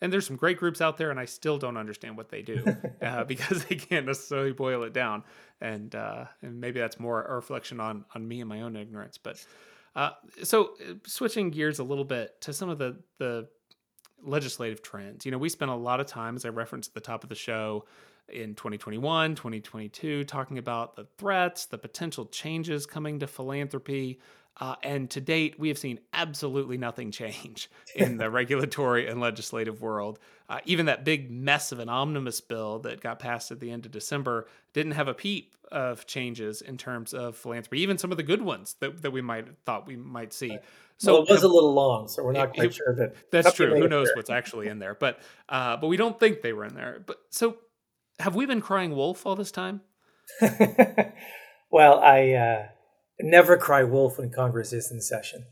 and 0.00 0.12
there's 0.12 0.26
some 0.26 0.36
great 0.36 0.58
groups 0.58 0.80
out 0.80 0.96
there 0.98 1.10
and 1.10 1.20
i 1.20 1.24
still 1.24 1.58
don't 1.58 1.76
understand 1.76 2.16
what 2.16 2.28
they 2.28 2.42
do 2.42 2.64
uh, 3.02 3.24
because 3.24 3.64
they 3.64 3.76
can't 3.76 4.06
necessarily 4.06 4.52
boil 4.52 4.82
it 4.82 4.92
down. 4.92 5.24
And 5.60 5.94
uh, 5.94 6.24
and 6.42 6.60
maybe 6.60 6.80
that's 6.80 6.98
more 6.98 7.22
a 7.22 7.34
reflection 7.34 7.80
on 7.80 8.04
on 8.14 8.26
me 8.26 8.40
and 8.40 8.48
my 8.48 8.62
own 8.62 8.76
ignorance 8.76 9.18
but 9.18 9.44
uh, 9.96 10.10
so 10.42 10.74
uh, 10.88 10.94
switching 11.04 11.50
gears 11.50 11.80
a 11.80 11.84
little 11.84 12.04
bit 12.04 12.40
to 12.42 12.52
some 12.52 12.68
of 12.68 12.78
the 12.78 12.96
the 13.18 13.48
legislative 14.22 14.82
trends. 14.82 15.24
You 15.24 15.32
know 15.32 15.38
we 15.38 15.48
spent 15.48 15.70
a 15.70 15.74
lot 15.74 16.00
of 16.00 16.06
time 16.06 16.36
as 16.36 16.44
i 16.44 16.48
referenced 16.48 16.90
at 16.90 16.94
the 16.94 17.00
top 17.00 17.22
of 17.22 17.28
the 17.28 17.34
show 17.34 17.84
in 18.32 18.54
2021, 18.54 19.34
2022, 19.34 20.24
talking 20.24 20.58
about 20.58 20.96
the 20.96 21.06
threats, 21.18 21.66
the 21.66 21.78
potential 21.78 22.26
changes 22.26 22.86
coming 22.86 23.20
to 23.20 23.26
philanthropy. 23.26 24.20
Uh, 24.60 24.74
and 24.82 25.08
to 25.10 25.20
date, 25.20 25.58
we 25.58 25.68
have 25.68 25.78
seen 25.78 25.98
absolutely 26.12 26.76
nothing 26.76 27.10
change 27.10 27.70
in 27.94 28.18
the 28.18 28.28
regulatory 28.30 29.08
and 29.08 29.20
legislative 29.20 29.80
world. 29.80 30.18
Uh, 30.48 30.58
even 30.64 30.86
that 30.86 31.04
big 31.04 31.30
mess 31.30 31.72
of 31.72 31.78
an 31.78 31.88
omnibus 31.88 32.40
bill 32.40 32.80
that 32.80 33.00
got 33.00 33.18
passed 33.18 33.50
at 33.50 33.60
the 33.60 33.70
end 33.70 33.86
of 33.86 33.92
December 33.92 34.46
didn't 34.72 34.92
have 34.92 35.08
a 35.08 35.14
peep 35.14 35.54
of 35.72 36.06
changes 36.06 36.62
in 36.62 36.76
terms 36.76 37.14
of 37.14 37.36
philanthropy, 37.36 37.80
even 37.80 37.96
some 37.96 38.10
of 38.10 38.16
the 38.16 38.22
good 38.22 38.42
ones 38.42 38.74
that, 38.80 39.02
that 39.02 39.12
we 39.12 39.22
might 39.22 39.46
thought 39.64 39.86
we 39.86 39.96
might 39.96 40.32
see. 40.32 40.58
So 40.98 41.14
well, 41.14 41.22
it 41.22 41.30
was 41.30 41.42
a 41.44 41.48
little 41.48 41.72
long, 41.72 42.08
so 42.08 42.22
we're 42.22 42.32
not 42.32 42.52
quite 42.52 42.66
it, 42.66 42.74
sure 42.74 42.94
that 42.96 43.14
that's 43.30 43.54
true. 43.54 43.74
Who 43.74 43.88
knows 43.88 44.08
there. 44.08 44.16
what's 44.16 44.28
actually 44.28 44.68
in 44.68 44.78
there? 44.78 44.94
But 44.94 45.20
uh, 45.48 45.78
but 45.78 45.86
we 45.86 45.96
don't 45.96 46.20
think 46.20 46.42
they 46.42 46.52
were 46.52 46.66
in 46.66 46.74
there. 46.74 47.02
But 47.06 47.16
so 47.30 47.56
have 48.20 48.34
we 48.34 48.46
been 48.46 48.60
crying 48.60 48.94
wolf 48.94 49.26
all 49.26 49.36
this 49.36 49.50
time? 49.50 49.80
well, 51.70 51.98
I 51.98 52.32
uh, 52.32 52.66
never 53.20 53.56
cry 53.56 53.82
wolf 53.82 54.18
when 54.18 54.30
Congress 54.30 54.72
is 54.72 54.90
in 54.90 55.00
session. 55.00 55.44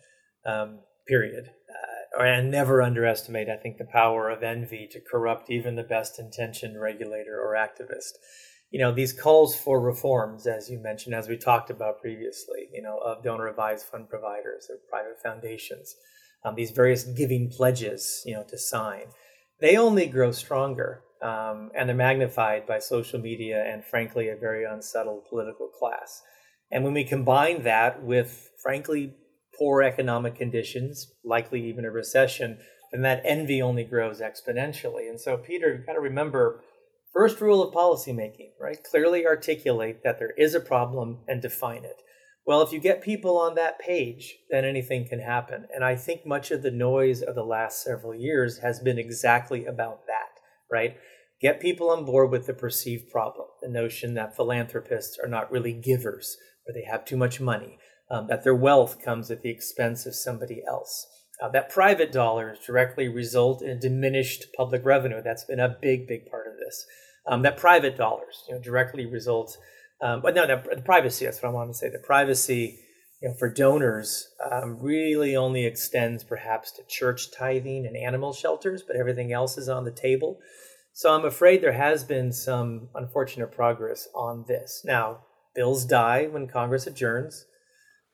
Um, 0.47 0.81
period. 1.09 1.47
Uh, 1.49 2.23
and 2.23 2.51
never 2.51 2.83
underestimate, 2.83 3.49
I 3.49 3.57
think, 3.57 3.79
the 3.79 3.85
power 3.85 4.29
of 4.29 4.43
envy 4.43 4.89
to 4.93 5.01
corrupt 5.01 5.51
even 5.51 5.75
the 5.75 5.83
best 5.83 6.19
intentioned 6.19 6.81
regulator 6.81 7.41
or 7.41 7.55
activist. 7.55 8.13
You 8.71 8.81
know, 8.81 8.93
these 8.93 9.15
calls 9.15 9.57
for 9.57 9.81
reforms, 9.81 10.47
as 10.47 10.69
you 10.69 10.79
mentioned, 10.79 11.15
as 11.15 11.29
we 11.29 11.39
talked 11.39 11.71
about 11.71 12.01
previously, 12.01 12.69
you 12.73 12.83
know, 12.83 12.99
of 12.99 13.25
donor 13.25 13.49
advised 13.49 13.87
fund 13.87 14.11
providers 14.11 14.69
or 14.69 14.77
private 14.91 15.21
foundations, 15.23 15.95
um, 16.45 16.55
these 16.55 16.71
various 16.71 17.05
giving 17.05 17.51
pledges, 17.51 18.23
you 18.27 18.35
know, 18.35 18.45
to 18.49 18.59
sign, 18.59 19.07
they 19.61 19.77
only 19.77 20.07
grow 20.07 20.33
stronger 20.33 21.03
um, 21.23 21.71
and 21.77 21.89
they're 21.89 21.97
magnified 21.97 22.67
by 22.67 22.79
social 22.79 23.21
media 23.21 23.65
and, 23.65 23.85
frankly, 23.85 24.29
a 24.29 24.37
very 24.37 24.65
unsettled 24.65 25.25
political 25.29 25.69
class. 25.69 26.23
And 26.71 26.85
when 26.85 26.95
we 26.95 27.05
combine 27.05 27.63
that 27.63 28.03
with, 28.03 28.51
frankly, 28.63 29.15
poor 29.59 29.83
economic 29.83 30.37
conditions, 30.37 31.13
likely 31.25 31.67
even 31.67 31.85
a 31.85 31.91
recession, 31.91 32.59
then 32.93 33.03
that 33.03 33.23
envy 33.25 33.61
only 33.61 33.85
grows 33.85 34.21
exponentially. 34.21 35.09
And 35.09 35.21
so, 35.21 35.37
Peter, 35.37 35.73
you've 35.73 35.87
got 35.87 35.95
to 35.95 36.01
remember 36.01 36.63
first 37.13 37.41
rule 37.41 37.63
of 37.63 37.75
policymaking, 37.75 38.51
right? 38.61 38.79
Clearly 38.83 39.27
articulate 39.27 40.03
that 40.05 40.19
there 40.19 40.33
is 40.39 40.55
a 40.55 40.61
problem 40.61 41.19
and 41.27 41.43
define 41.43 41.85
it. 41.85 42.03
Well, 42.47 42.63
if 42.63 42.73
you 42.73 42.81
get 42.81 43.03
people 43.03 43.37
on 43.37 43.57
that 43.57 43.79
page, 43.79 44.37
then 44.51 44.65
anything 44.65 45.07
can 45.07 45.21
happen. 45.21 45.67
And 45.75 45.85
I 45.85 45.97
think 45.97 46.25
much 46.25 46.51
of 46.51 46.63
the 46.63 46.71
noise 46.71 47.21
of 47.21 47.35
the 47.35 47.45
last 47.45 47.83
several 47.83 48.15
years 48.15 48.59
has 48.59 48.81
been 48.81 48.99
exactly 48.99 49.67
about 49.67 50.07
that 50.07 50.38
right? 50.71 50.97
Get 51.41 51.61
people 51.61 51.91
on 51.91 52.05
board 52.05 52.31
with 52.31 52.47
the 52.47 52.55
perceived 52.55 53.11
problem, 53.11 53.47
the 53.63 53.69
notion 53.69 54.15
that 54.15 54.35
philanthropists 54.35 55.19
are 55.23 55.29
not 55.29 55.53
really 55.53 55.73
givers, 55.73 56.37
or 56.67 56.75
they 56.75 56.85
have 56.91 57.05
too 57.05 57.17
much 57.17 57.41
money, 57.41 57.79
um, 58.11 58.27
that 58.27 58.43
their 58.43 58.55
wealth 58.55 59.03
comes 59.05 59.31
at 59.31 59.43
the 59.43 59.51
expense 59.51 60.05
of 60.05 60.15
somebody 60.15 60.63
else. 60.67 61.07
Uh, 61.41 61.49
that 61.51 61.71
private 61.71 62.11
dollars 62.11 62.59
directly 62.67 63.07
result 63.07 63.63
in 63.63 63.79
diminished 63.79 64.47
public 64.57 64.85
revenue. 64.85 65.23
That's 65.23 65.45
been 65.45 65.61
a 65.61 65.77
big, 65.81 66.09
big 66.09 66.27
part 66.27 66.49
of 66.49 66.55
this. 66.59 66.85
Um, 67.29 67.43
that 67.43 67.57
private 67.57 67.97
dollars, 67.97 68.43
you 68.49 68.55
know, 68.55 68.61
directly 68.61 69.07
result. 69.07 69.57
Um, 70.01 70.21
but 70.21 70.35
no, 70.35 70.47
the 70.47 70.83
privacy. 70.85 71.27
That's 71.27 71.41
what 71.41 71.51
I 71.51 71.53
want 71.53 71.71
to 71.71 71.75
say. 71.75 71.91
The 71.91 72.01
privacy, 72.01 72.81
you 73.21 73.29
know, 73.29 73.35
for 73.39 73.53
donors, 73.53 74.29
um, 74.51 74.79
really 74.81 75.37
only 75.37 75.67
extends 75.67 76.23
perhaps 76.23 76.71
to 76.73 76.83
church 76.89 77.33
tithing 77.33 77.87
and 77.87 77.97
animal 77.97 78.33
shelters, 78.33 78.83
but 78.87 78.97
everything 78.97 79.33
else 79.33 79.59
is 79.59 79.69
on 79.69 79.85
the 79.85 79.91
table. 79.91 80.39
So 80.93 81.15
I'm 81.15 81.25
afraid 81.25 81.61
there 81.61 81.73
has 81.73 82.05
been 82.05 82.33
some 82.33 82.89
unfortunate 82.95 83.53
progress 83.53 84.09
on 84.15 84.45
this. 84.49 84.83
Now, 84.85 85.21
bills 85.55 85.85
die 85.85 86.27
when 86.27 86.47
Congress 86.47 86.87
adjourns, 86.87 87.45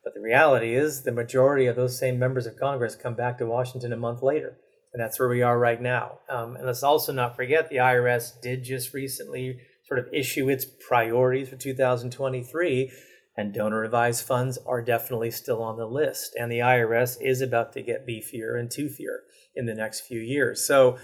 but 0.03 0.15
the 0.15 0.21
reality 0.21 0.75
is 0.75 1.03
the 1.03 1.13
majority 1.13 1.67
of 1.67 1.77
those 1.77 1.99
same 1.99 2.19
members 2.19 2.47
of 2.47 2.59
Congress 2.59 2.95
come 2.95 3.15
back 3.15 3.39
to 3.39 3.47
Washington 3.47 3.93
a 3.93 3.97
month 3.97 4.23
later. 4.23 4.59
And 4.93 5.03
that's 5.03 5.19
where 5.19 5.29
we 5.29 5.43
are 5.43 5.59
right 5.59 5.81
now. 5.81 6.19
Um, 6.31 6.57
and 6.57 6.67
let's 6.67 6.83
also 6.83 7.13
not 7.13 7.37
forget 7.37 7.69
the 7.69 7.77
IRS 7.77 8.41
did 8.41 8.65
just 8.65 8.95
recently 8.95 9.59
sort 9.87 9.99
of 9.99 10.07
issue 10.13 10.49
its 10.49 10.65
priorities 10.65 11.49
for 11.49 11.57
2023, 11.57 12.93
and 13.37 13.53
donor 13.53 13.83
advised 13.83 14.25
funds 14.25 14.59
are 14.67 14.83
definitely 14.83 15.31
still 15.31 15.63
on 15.63 15.77
the 15.77 15.87
list. 15.87 16.37
And 16.39 16.51
the 16.51 16.61
IRS 16.61 17.17
is 17.21 17.41
about 17.41 17.73
to 17.73 17.83
get 17.83 18.07
beefier 18.07 18.59
and 18.59 18.69
toothier 18.69 19.19
in 19.55 19.67
the 19.67 19.75
next 19.75 20.01
few 20.01 20.21
years. 20.21 20.65
So 20.65 20.99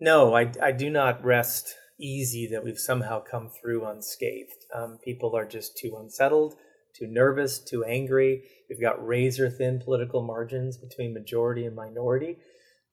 no, 0.00 0.34
I, 0.34 0.50
I 0.62 0.72
do 0.72 0.90
not 0.90 1.24
rest 1.24 1.74
easy 2.00 2.46
that 2.48 2.64
we've 2.64 2.78
somehow 2.78 3.22
come 3.22 3.50
through 3.50 3.86
unscathed. 3.86 4.66
Um, 4.74 4.98
people 5.04 5.36
are 5.36 5.46
just 5.46 5.76
too 5.76 5.96
unsettled, 5.98 6.54
too 6.98 7.06
nervous, 7.06 7.58
too 7.58 7.84
angry. 7.84 8.42
We've 8.68 8.80
got 8.80 9.04
razor 9.06 9.50
thin 9.50 9.80
political 9.84 10.22
margins 10.22 10.76
between 10.76 11.14
majority 11.14 11.64
and 11.64 11.76
minority. 11.76 12.38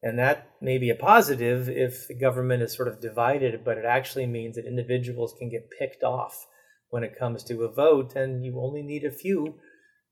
And 0.03 0.17
that 0.19 0.49
may 0.61 0.77
be 0.77 0.89
a 0.89 0.95
positive 0.95 1.69
if 1.69 2.07
the 2.07 2.15
government 2.15 2.63
is 2.63 2.75
sort 2.75 2.87
of 2.87 2.99
divided, 2.99 3.63
but 3.63 3.77
it 3.77 3.85
actually 3.85 4.25
means 4.25 4.55
that 4.55 4.65
individuals 4.65 5.35
can 5.37 5.49
get 5.49 5.69
picked 5.77 6.03
off 6.03 6.47
when 6.91 7.03
it 7.03 7.17
comes 7.17 7.43
to 7.45 7.63
a 7.63 7.71
vote, 7.71 8.15
and 8.15 8.45
you 8.45 8.59
only 8.61 8.83
need 8.83 9.03
a 9.03 9.11
few 9.11 9.55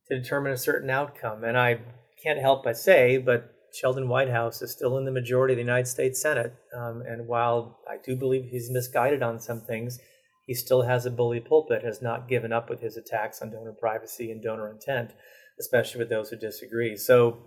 to 0.08 0.20
determine 0.20 0.52
a 0.52 0.58
certain 0.58 0.90
outcome. 0.90 1.44
And 1.44 1.58
I 1.58 1.80
can't 2.24 2.40
help 2.40 2.64
but 2.64 2.78
say, 2.78 3.18
but 3.18 3.54
Sheldon 3.74 4.10
Whitehouse 4.10 4.62
is 4.62 4.72
still 4.72 4.98
in 4.98 5.06
the 5.06 5.12
majority 5.12 5.54
of 5.54 5.58
the 5.58 5.64
United 5.64 5.88
States 5.88 6.22
Senate. 6.22 6.54
Um, 6.76 7.04
and 7.08 7.28
while 7.28 7.80
I 7.88 7.98
do 8.04 8.16
believe 8.16 8.46
he's 8.46 8.72
misguided 8.72 9.22
on 9.22 9.40
some 9.40 9.62
things, 9.62 10.00
he 10.48 10.56
still 10.56 10.82
has 10.82 11.06
a 11.06 11.12
bully 11.12 11.40
pulpit, 11.40 11.84
has 11.84 12.02
not 12.02 12.28
given 12.28 12.52
up 12.52 12.70
with 12.70 12.82
his 12.82 12.98
attacks 12.98 13.42
on 13.42 13.52
donor 13.52 13.76
privacy 13.80 14.32
and 14.32 14.42
donor 14.42 14.72
intent, 14.72 15.12
especially 15.60 16.00
with 16.00 16.10
those 16.10 16.30
who 16.30 16.38
disagree. 16.38 16.98
So 16.98 17.38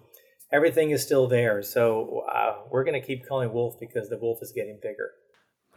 everything 0.53 0.91
is 0.91 1.03
still 1.03 1.27
there. 1.27 1.63
So 1.63 2.23
uh, 2.33 2.59
we're 2.71 2.85
going 2.85 3.01
to 3.01 3.07
keep 3.07 3.27
calling 3.27 3.53
wolf 3.53 3.75
because 3.81 4.09
the 4.09 4.19
wolf 4.19 4.39
is 4.43 4.53
getting 4.55 4.79
bigger. 4.81 5.11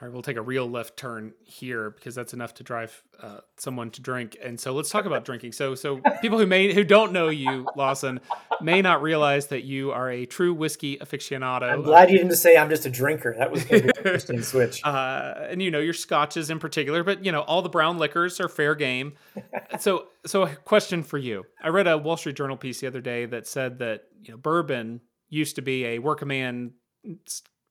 All 0.02 0.06
right, 0.06 0.14
we'll 0.14 0.24
take 0.24 0.36
a 0.36 0.42
real 0.42 0.70
left 0.70 0.98
turn 0.98 1.32
here 1.46 1.90
because 1.90 2.16
that's 2.16 2.34
enough 2.34 2.56
to 2.56 2.64
drive 2.64 3.02
uh, 3.22 3.38
someone 3.56 3.92
to 3.92 4.02
drink. 4.02 4.36
And 4.44 4.60
so 4.60 4.74
let's 4.74 4.90
talk 4.90 5.06
about 5.06 5.24
drinking. 5.26 5.54
So, 5.54 5.74
so 5.74 6.02
people 6.22 6.38
who 6.38 6.46
may 6.46 6.74
who 6.74 6.84
don't 6.84 7.14
know 7.14 7.30
you, 7.30 7.66
Lawson, 7.78 8.20
may 8.60 8.82
not 8.82 9.02
realize 9.02 9.48
that 9.48 9.64
you 9.64 9.94
are 9.94 10.12
a 10.12 10.26
true 10.26 10.54
whiskey 10.54 10.98
aficionado. 10.98 11.72
I'm 11.72 11.82
glad 11.82 12.12
you 12.12 12.18
didn't 12.18 12.36
say 12.36 12.58
I'm 12.58 12.70
just 12.70 12.86
a 12.86 12.90
drinker. 12.90 13.36
That 13.38 13.52
was 13.52 13.64
going 13.64 13.84
to 13.84 13.88
be 13.88 13.90
an 13.92 13.98
interesting 13.98 14.42
switch. 14.42 14.82
Uh, 14.96 15.48
and 15.50 15.62
you 15.62 15.72
know 15.72 15.80
your 15.80 15.94
scotches 15.94 16.50
in 16.50 16.60
particular, 16.60 17.04
but 17.04 17.26
you 17.26 17.32
know 17.32 17.42
all 17.42 17.62
the 17.62 17.70
brown 17.70 17.98
liquors 17.98 18.40
are 18.40 18.48
fair 18.48 18.76
game. 18.76 19.14
so, 19.80 20.08
so 20.26 20.44
a 20.44 20.56
question 20.56 21.04
for 21.04 21.18
you: 21.18 21.44
I 21.62 21.70
read 21.70 21.88
a 21.88 21.98
Wall 21.98 22.18
Street 22.18 22.36
Journal 22.36 22.56
piece 22.56 22.82
the 22.82 22.88
other 22.88 23.02
day 23.02 23.26
that 23.26 23.48
said 23.48 23.80
that 23.80 24.04
you 24.22 24.32
know 24.32 24.38
bourbon 24.38 25.02
used 25.30 25.56
to 25.56 25.62
be 25.62 25.86
a 25.86 26.00
workman 26.00 26.74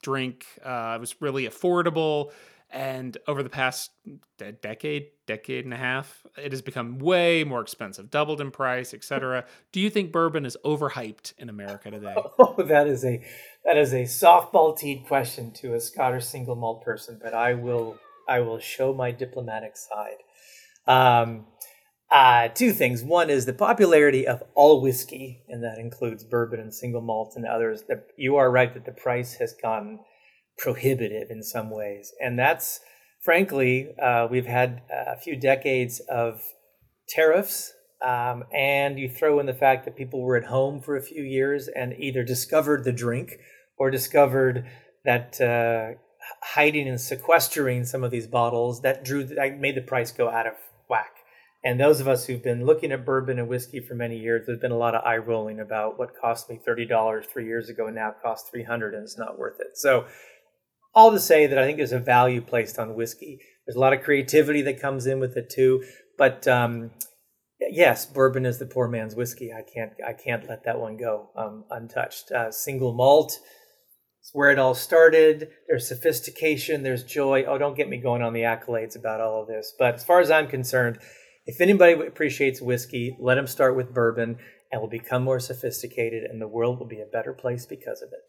drink. 0.04 0.46
Uh, 0.64 0.92
it 0.96 1.00
was 1.00 1.16
really 1.20 1.48
affordable. 1.48 2.30
And 2.70 3.16
over 3.28 3.42
the 3.44 3.50
past 3.50 3.92
decade, 4.60 5.06
decade 5.26 5.64
and 5.64 5.72
a 5.72 5.76
half, 5.76 6.26
it 6.36 6.50
has 6.50 6.60
become 6.60 6.98
way 6.98 7.44
more 7.44 7.60
expensive, 7.60 8.10
doubled 8.10 8.40
in 8.40 8.50
price, 8.50 8.92
etc. 8.92 9.44
Do 9.72 9.80
you 9.80 9.90
think 9.90 10.10
bourbon 10.12 10.44
is 10.44 10.56
overhyped 10.64 11.34
in 11.38 11.48
America 11.48 11.90
today? 11.90 12.14
Oh, 12.36 12.62
that 12.62 12.86
is 12.88 13.04
a 13.04 13.24
that 13.64 13.76
is 13.76 13.92
a 13.92 14.02
softball 14.02 14.76
teed 14.76 15.06
question 15.06 15.52
to 15.52 15.74
a 15.74 15.80
Scottish 15.80 16.26
single 16.26 16.56
malt 16.56 16.82
person, 16.82 17.18
but 17.22 17.32
I 17.32 17.54
will 17.54 17.96
I 18.28 18.40
will 18.40 18.58
show 18.58 18.92
my 18.92 19.12
diplomatic 19.12 19.76
side. 19.76 20.18
Um, 20.86 21.46
uh, 22.10 22.48
two 22.48 22.72
things. 22.72 23.02
One 23.02 23.30
is 23.30 23.46
the 23.46 23.52
popularity 23.52 24.26
of 24.26 24.42
all 24.54 24.80
whiskey, 24.80 25.42
and 25.48 25.62
that 25.64 25.78
includes 25.78 26.24
bourbon 26.24 26.60
and 26.60 26.72
single 26.72 27.00
malt 27.00 27.34
and 27.36 27.46
others. 27.46 27.84
That 27.88 28.08
you 28.16 28.36
are 28.36 28.50
right 28.50 28.72
that 28.74 28.84
the 28.84 28.92
price 28.92 29.34
has 29.34 29.54
gone 29.60 30.00
prohibitive 30.58 31.30
in 31.30 31.42
some 31.42 31.70
ways, 31.70 32.12
and 32.20 32.38
that's 32.38 32.80
frankly 33.22 33.94
uh, 34.00 34.28
we've 34.30 34.46
had 34.46 34.82
a 34.90 35.18
few 35.18 35.34
decades 35.36 36.00
of 36.08 36.42
tariffs, 37.08 37.72
um, 38.04 38.44
and 38.52 38.98
you 38.98 39.08
throw 39.08 39.40
in 39.40 39.46
the 39.46 39.54
fact 39.54 39.84
that 39.84 39.96
people 39.96 40.22
were 40.22 40.36
at 40.36 40.44
home 40.44 40.80
for 40.80 40.96
a 40.96 41.02
few 41.02 41.22
years 41.22 41.68
and 41.68 41.94
either 41.98 42.22
discovered 42.22 42.84
the 42.84 42.92
drink 42.92 43.38
or 43.76 43.90
discovered 43.90 44.66
that 45.04 45.40
uh, 45.40 45.98
hiding 46.42 46.88
and 46.88 47.00
sequestering 47.00 47.84
some 47.84 48.04
of 48.04 48.10
these 48.10 48.26
bottles 48.26 48.82
that 48.82 49.04
drew 49.04 49.24
that 49.24 49.58
made 49.58 49.74
the 49.74 49.82
price 49.82 50.12
go 50.12 50.28
out 50.28 50.46
of 50.46 50.54
whack. 50.88 51.10
And 51.64 51.80
those 51.80 51.98
of 51.98 52.06
us 52.06 52.26
who've 52.26 52.42
been 52.42 52.66
looking 52.66 52.92
at 52.92 53.06
bourbon 53.06 53.38
and 53.38 53.48
whiskey 53.48 53.80
for 53.80 53.94
many 53.94 54.18
years, 54.18 54.46
there's 54.46 54.60
been 54.60 54.70
a 54.70 54.76
lot 54.76 54.94
of 54.94 55.02
eye 55.02 55.16
rolling 55.16 55.60
about 55.60 55.98
what 55.98 56.14
cost 56.20 56.50
me 56.50 56.60
thirty 56.62 56.84
dollars 56.84 57.24
three 57.32 57.46
years 57.46 57.70
ago 57.70 57.86
and 57.86 57.96
now 57.96 58.14
costs 58.22 58.50
three 58.50 58.64
hundred, 58.64 58.92
and 58.92 59.02
it's 59.02 59.18
not 59.18 59.38
worth 59.38 59.58
it. 59.60 59.78
So, 59.78 60.04
all 60.94 61.10
to 61.10 61.18
say 61.18 61.46
that 61.46 61.58
I 61.58 61.64
think 61.64 61.78
there's 61.78 61.92
a 61.92 61.98
value 61.98 62.42
placed 62.42 62.78
on 62.78 62.94
whiskey. 62.94 63.40
There's 63.66 63.76
a 63.76 63.80
lot 63.80 63.94
of 63.94 64.02
creativity 64.02 64.60
that 64.62 64.78
comes 64.78 65.06
in 65.06 65.20
with 65.20 65.38
it 65.38 65.48
too. 65.48 65.82
But 66.18 66.46
um, 66.46 66.90
yes, 67.58 68.04
bourbon 68.04 68.44
is 68.44 68.58
the 68.58 68.66
poor 68.66 68.86
man's 68.86 69.14
whiskey. 69.14 69.50
I 69.50 69.62
can't 69.62 69.92
I 70.06 70.12
can't 70.12 70.46
let 70.46 70.64
that 70.64 70.78
one 70.78 70.98
go 70.98 71.30
um, 71.34 71.64
untouched. 71.70 72.30
Uh, 72.30 72.50
single 72.50 72.92
malt. 72.92 73.38
It's 74.20 74.30
where 74.34 74.50
it 74.50 74.58
all 74.58 74.74
started. 74.74 75.48
There's 75.66 75.88
sophistication. 75.88 76.82
There's 76.82 77.04
joy. 77.04 77.44
Oh, 77.44 77.56
don't 77.56 77.76
get 77.76 77.88
me 77.88 77.96
going 77.96 78.20
on 78.20 78.34
the 78.34 78.40
accolades 78.40 78.96
about 78.96 79.22
all 79.22 79.42
of 79.42 79.48
this. 79.48 79.74
But 79.78 79.94
as 79.94 80.04
far 80.04 80.20
as 80.20 80.30
I'm 80.30 80.46
concerned 80.46 80.98
if 81.46 81.60
anybody 81.60 81.92
appreciates 81.92 82.60
whiskey, 82.60 83.16
let 83.18 83.34
them 83.34 83.46
start 83.46 83.76
with 83.76 83.92
bourbon 83.92 84.38
and 84.72 84.80
will 84.80 84.88
become 84.88 85.22
more 85.22 85.40
sophisticated, 85.40 86.24
and 86.24 86.40
the 86.40 86.48
world 86.48 86.78
will 86.78 86.86
be 86.86 87.00
a 87.00 87.06
better 87.06 87.32
place 87.32 87.66
because 87.66 88.02
of 88.02 88.08
it. 88.12 88.20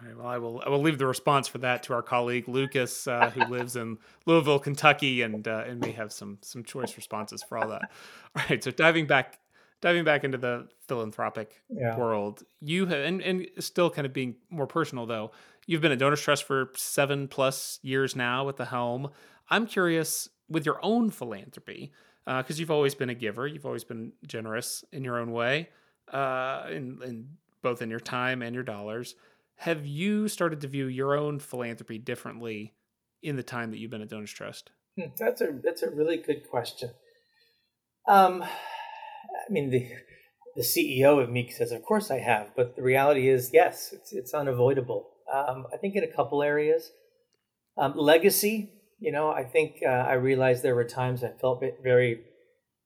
All 0.00 0.06
right, 0.06 0.16
well, 0.16 0.26
I 0.26 0.38
will. 0.38 0.62
I 0.66 0.68
will 0.68 0.82
leave 0.82 0.98
the 0.98 1.06
response 1.06 1.48
for 1.48 1.58
that 1.58 1.84
to 1.84 1.94
our 1.94 2.02
colleague 2.02 2.48
Lucas, 2.48 3.06
uh, 3.06 3.30
who 3.30 3.44
lives 3.50 3.76
in 3.76 3.96
Louisville, 4.26 4.58
Kentucky, 4.58 5.22
and 5.22 5.46
uh, 5.48 5.64
and 5.66 5.80
may 5.80 5.92
have 5.92 6.12
some 6.12 6.38
some 6.42 6.64
choice 6.64 6.96
responses 6.96 7.42
for 7.42 7.56
all 7.56 7.68
that. 7.68 7.90
All 8.36 8.44
right, 8.50 8.62
so 8.62 8.70
diving 8.70 9.06
back, 9.06 9.38
diving 9.80 10.04
back 10.04 10.24
into 10.24 10.36
the 10.36 10.68
philanthropic 10.86 11.62
yeah. 11.70 11.96
world, 11.96 12.42
you 12.60 12.84
have, 12.86 12.98
and 12.98 13.22
and 13.22 13.46
still 13.58 13.88
kind 13.88 14.06
of 14.06 14.12
being 14.12 14.36
more 14.50 14.66
personal 14.66 15.06
though. 15.06 15.30
You've 15.66 15.80
been 15.80 15.92
at 15.92 15.98
Donors 15.98 16.20
Trust 16.20 16.44
for 16.44 16.72
seven 16.76 17.26
plus 17.26 17.78
years 17.82 18.14
now 18.14 18.48
at 18.50 18.56
the 18.56 18.66
helm. 18.66 19.10
I'm 19.48 19.66
curious 19.66 20.28
with 20.48 20.66
your 20.66 20.78
own 20.82 21.10
philanthropy 21.10 21.92
because 22.26 22.58
uh, 22.58 22.60
you've 22.60 22.70
always 22.70 22.94
been 22.94 23.10
a 23.10 23.14
giver. 23.14 23.46
You've 23.46 23.66
always 23.66 23.84
been 23.84 24.12
generous 24.26 24.84
in 24.92 25.04
your 25.04 25.18
own 25.18 25.30
way, 25.30 25.68
uh, 26.12 26.64
in, 26.68 26.98
in 27.04 27.28
both 27.62 27.82
in 27.82 27.90
your 27.90 28.00
time 28.00 28.42
and 28.42 28.54
your 28.54 28.64
dollars. 28.64 29.14
Have 29.56 29.86
you 29.86 30.28
started 30.28 30.60
to 30.62 30.68
view 30.68 30.86
your 30.86 31.16
own 31.16 31.38
philanthropy 31.38 31.98
differently 31.98 32.74
in 33.22 33.36
the 33.36 33.42
time 33.42 33.70
that 33.70 33.78
you've 33.78 33.90
been 33.90 34.02
at 34.02 34.08
Donors 34.08 34.32
Trust? 34.32 34.70
Hmm, 34.98 35.10
that's 35.18 35.40
a 35.40 35.58
that's 35.62 35.82
a 35.82 35.90
really 35.90 36.16
good 36.16 36.48
question. 36.50 36.90
Um, 38.08 38.42
I 38.42 39.50
mean 39.50 39.70
the 39.70 39.88
the 40.56 40.62
CEO 40.62 41.22
of 41.22 41.30
Meek 41.30 41.52
says, 41.52 41.70
of 41.70 41.82
course 41.82 42.10
I 42.10 42.18
have, 42.18 42.48
but 42.56 42.76
the 42.76 42.82
reality 42.82 43.28
is, 43.28 43.50
yes, 43.52 43.92
it's 43.92 44.12
it's 44.12 44.34
unavoidable. 44.34 45.08
Um, 45.32 45.66
I 45.72 45.76
think 45.76 45.94
in 45.96 46.04
a 46.04 46.12
couple 46.12 46.42
areas, 46.42 46.92
um, 47.76 47.94
legacy 47.96 48.70
you 48.98 49.12
know, 49.12 49.30
I 49.30 49.44
think 49.44 49.82
uh, 49.84 49.90
I 49.90 50.14
realized 50.14 50.62
there 50.62 50.74
were 50.74 50.84
times 50.84 51.22
I 51.22 51.30
felt 51.40 51.62
very, 51.82 52.20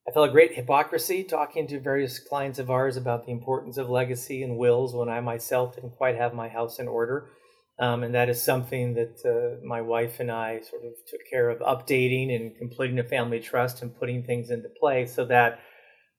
I 0.09 0.13
felt 0.13 0.29
a 0.29 0.33
great 0.33 0.55
hypocrisy 0.55 1.23
talking 1.23 1.67
to 1.69 1.79
various 1.79 2.19
clients 2.19 2.59
of 2.59 2.71
ours 2.71 2.97
about 2.97 3.27
the 3.27 3.33
importance 3.33 3.77
of 3.79 3.89
legacy 3.89 4.43
and 4.43 4.59
wills 4.59 4.95
when 4.95 5.09
I 5.09 5.21
myself 5.21 5.77
didn't 5.77 5.97
quite 5.97 6.17
have 6.17 6.35
my 6.35 6.49
house 6.49 6.79
in 6.79 6.89
order. 6.89 7.31
Um, 7.79 8.03
and 8.03 8.15
that 8.15 8.29
is 8.29 8.43
something 8.43 8.95
that 8.95 9.25
uh, 9.25 9.65
my 9.65 9.81
wife 9.81 10.21
and 10.21 10.31
I 10.31 10.61
sort 10.61 10.85
of 10.85 10.93
took 11.09 11.21
care 11.31 11.49
of 11.49 11.61
updating 11.61 12.35
and 12.35 12.55
completing 12.57 12.99
a 12.99 13.05
family 13.05 13.41
trust 13.41 13.81
and 13.81 13.97
putting 13.97 14.23
things 14.23 14.51
into 14.51 14.69
place 14.69 15.15
so 15.15 15.25
that, 15.27 15.61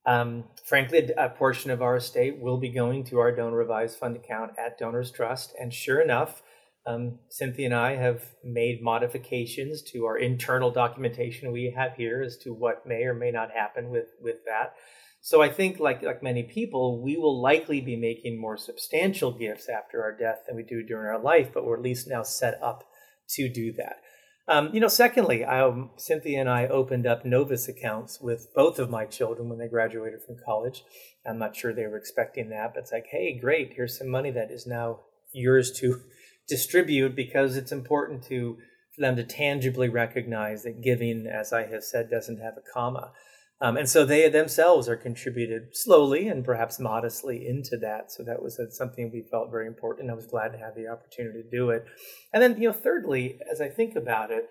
um, 0.07 0.45
frankly, 0.65 1.11
a 1.15 1.29
portion 1.29 1.69
of 1.69 1.83
our 1.83 1.97
estate 1.97 2.39
will 2.39 2.57
be 2.57 2.69
going 2.69 3.03
to 3.05 3.19
our 3.19 3.31
donor 3.31 3.61
advised 3.61 3.99
fund 3.99 4.15
account 4.15 4.53
at 4.57 4.79
Donors 4.79 5.11
Trust. 5.11 5.53
And 5.59 5.71
sure 5.71 6.01
enough, 6.01 6.41
um, 6.85 7.19
Cynthia 7.29 7.65
and 7.65 7.75
I 7.75 7.95
have 7.95 8.23
made 8.43 8.81
modifications 8.81 9.81
to 9.91 10.05
our 10.05 10.17
internal 10.17 10.71
documentation 10.71 11.51
we 11.51 11.73
have 11.75 11.95
here 11.95 12.21
as 12.23 12.37
to 12.37 12.53
what 12.53 12.87
may 12.87 13.03
or 13.03 13.13
may 13.13 13.31
not 13.31 13.51
happen 13.51 13.89
with 13.89 14.07
with 14.21 14.37
that. 14.45 14.73
So 15.23 15.41
I 15.41 15.49
think, 15.49 15.79
like 15.79 16.01
like 16.01 16.23
many 16.23 16.43
people, 16.43 17.01
we 17.01 17.17
will 17.17 17.39
likely 17.39 17.81
be 17.81 17.95
making 17.95 18.41
more 18.41 18.57
substantial 18.57 19.31
gifts 19.31 19.69
after 19.69 20.01
our 20.01 20.17
death 20.17 20.39
than 20.47 20.55
we 20.55 20.63
do 20.63 20.83
during 20.83 21.07
our 21.07 21.21
life, 21.21 21.51
but 21.53 21.63
we're 21.63 21.77
at 21.77 21.83
least 21.83 22.07
now 22.07 22.23
set 22.23 22.61
up 22.63 22.83
to 23.35 23.47
do 23.47 23.71
that. 23.73 23.97
Um, 24.47 24.71
you 24.73 24.79
know, 24.79 24.87
secondly, 24.87 25.45
um, 25.45 25.91
Cynthia 25.97 26.39
and 26.39 26.49
I 26.49 26.67
opened 26.67 27.05
up 27.05 27.23
Novus 27.23 27.69
accounts 27.69 28.19
with 28.19 28.47
both 28.55 28.79
of 28.79 28.89
my 28.89 29.05
children 29.05 29.47
when 29.47 29.59
they 29.59 29.67
graduated 29.67 30.23
from 30.23 30.37
college. 30.43 30.83
I'm 31.25 31.37
not 31.37 31.55
sure 31.55 31.73
they 31.73 31.85
were 31.85 31.97
expecting 31.97 32.49
that, 32.49 32.73
but 32.73 32.81
it's 32.81 32.91
like, 32.91 33.05
hey, 33.11 33.37
great, 33.39 33.73
here's 33.75 33.99
some 33.99 34.09
money 34.09 34.31
that 34.31 34.49
is 34.49 34.65
now 34.65 35.01
yours 35.31 35.71
to 35.79 36.01
distribute 36.47 37.15
because 37.15 37.55
it's 37.57 37.71
important 37.71 38.23
to 38.23 38.57
for 38.95 39.01
them 39.01 39.15
to 39.15 39.23
tangibly 39.23 39.87
recognize 39.87 40.63
that 40.63 40.81
giving, 40.81 41.25
as 41.25 41.53
I 41.53 41.65
have 41.67 41.83
said, 41.83 42.09
doesn't 42.09 42.41
have 42.41 42.57
a 42.57 42.73
comma. 42.73 43.11
Um, 43.61 43.77
and 43.77 43.87
so 43.87 44.03
they 44.03 44.27
themselves 44.27 44.89
are 44.89 44.95
contributed 44.95 45.69
slowly 45.73 46.27
and 46.27 46.43
perhaps 46.43 46.79
modestly 46.79 47.47
into 47.47 47.77
that. 47.77 48.11
So 48.11 48.23
that 48.23 48.41
was 48.41 48.59
something 48.71 49.11
we 49.11 49.21
felt 49.21 49.51
very 49.51 49.67
important. 49.67 50.09
I 50.09 50.15
was 50.15 50.25
glad 50.25 50.49
to 50.49 50.57
have 50.57 50.75
the 50.75 50.87
opportunity 50.87 51.43
to 51.43 51.49
do 51.49 51.69
it. 51.69 51.85
And 52.33 52.41
then, 52.41 52.59
you 52.59 52.67
know, 52.67 52.73
thirdly, 52.73 53.39
as 53.51 53.61
I 53.61 53.69
think 53.69 53.95
about 53.95 54.31
it, 54.31 54.49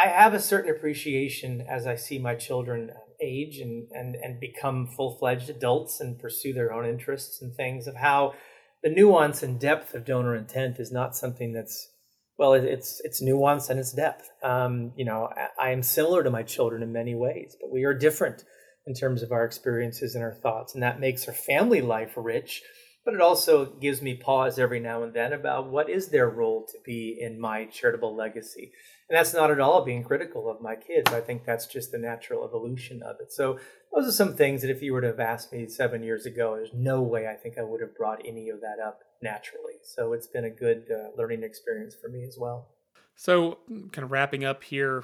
I 0.00 0.08
have 0.08 0.34
a 0.34 0.40
certain 0.40 0.70
appreciation 0.70 1.60
as 1.68 1.86
I 1.86 1.96
see 1.96 2.18
my 2.18 2.36
children 2.36 2.90
age 3.20 3.58
and, 3.58 3.88
and, 3.92 4.14
and 4.14 4.40
become 4.40 4.86
full 4.86 5.18
fledged 5.18 5.50
adults 5.50 6.00
and 6.00 6.18
pursue 6.18 6.52
their 6.52 6.72
own 6.72 6.86
interests 6.86 7.42
and 7.42 7.54
things 7.54 7.86
of 7.88 7.96
how 7.96 8.34
the 8.82 8.90
nuance 8.90 9.42
and 9.42 9.58
depth 9.58 9.94
of 9.94 10.04
donor 10.04 10.36
intent 10.36 10.78
is 10.78 10.92
not 10.92 11.16
something 11.16 11.52
that's 11.52 11.90
well 12.38 12.54
it's 12.54 13.00
it's 13.04 13.20
nuance 13.20 13.68
and 13.68 13.80
it's 13.80 13.92
depth. 13.92 14.30
Um, 14.42 14.92
you 14.96 15.04
know 15.04 15.28
I, 15.34 15.68
I, 15.68 15.70
am 15.70 15.82
similar 15.82 16.22
to 16.22 16.30
my 16.30 16.42
children 16.42 16.82
in 16.82 16.92
many 16.92 17.14
ways 17.14 17.56
but 17.60 17.72
we 17.72 17.84
are 17.84 17.94
different 17.94 18.44
in 18.86 18.94
terms 18.94 19.22
of 19.22 19.32
our 19.32 19.44
experiences 19.44 20.14
and 20.14 20.24
our 20.24 20.34
thoughts 20.34 20.74
and 20.74 20.82
that 20.82 21.00
makes 21.00 21.26
our 21.28 21.34
family 21.34 21.80
life 21.80 22.12
rich 22.16 22.62
but 23.08 23.14
it 23.14 23.22
also 23.22 23.64
gives 23.64 24.02
me 24.02 24.12
pause 24.12 24.58
every 24.58 24.80
now 24.80 25.02
and 25.02 25.14
then 25.14 25.32
about 25.32 25.70
what 25.70 25.88
is 25.88 26.08
their 26.08 26.28
role 26.28 26.66
to 26.70 26.76
be 26.84 27.16
in 27.18 27.40
my 27.40 27.64
charitable 27.64 28.14
legacy. 28.14 28.70
And 29.08 29.16
that's 29.16 29.32
not 29.32 29.50
at 29.50 29.60
all 29.60 29.82
being 29.82 30.04
critical 30.04 30.50
of 30.50 30.60
my 30.60 30.76
kids. 30.76 31.10
I 31.10 31.22
think 31.22 31.46
that's 31.46 31.66
just 31.66 31.90
the 31.90 31.96
natural 31.96 32.44
evolution 32.44 33.02
of 33.02 33.16
it. 33.18 33.32
So 33.32 33.58
those 33.94 34.06
are 34.06 34.12
some 34.12 34.36
things 34.36 34.60
that 34.60 34.70
if 34.70 34.82
you 34.82 34.92
were 34.92 35.00
to 35.00 35.06
have 35.06 35.20
asked 35.20 35.54
me 35.54 35.66
seven 35.68 36.02
years 36.02 36.26
ago 36.26 36.56
there's 36.56 36.74
no 36.74 37.00
way 37.00 37.26
i 37.26 37.32
think 37.32 37.56
i 37.56 37.62
would 37.62 37.80
have 37.80 37.96
brought 37.96 38.20
any 38.26 38.50
of 38.50 38.60
that 38.60 38.76
up 38.78 39.00
naturally. 39.22 39.78
So 39.84 40.12
it's 40.12 40.26
been 40.26 40.44
a 40.44 40.50
good 40.50 40.90
uh, 40.92 41.16
learning 41.16 41.44
experience 41.44 41.94
for 41.94 42.10
me 42.10 42.24
as 42.24 42.36
well. 42.38 42.68
So 43.16 43.56
kind 43.90 44.04
of 44.04 44.12
wrapping 44.12 44.44
up 44.44 44.62
here 44.62 45.02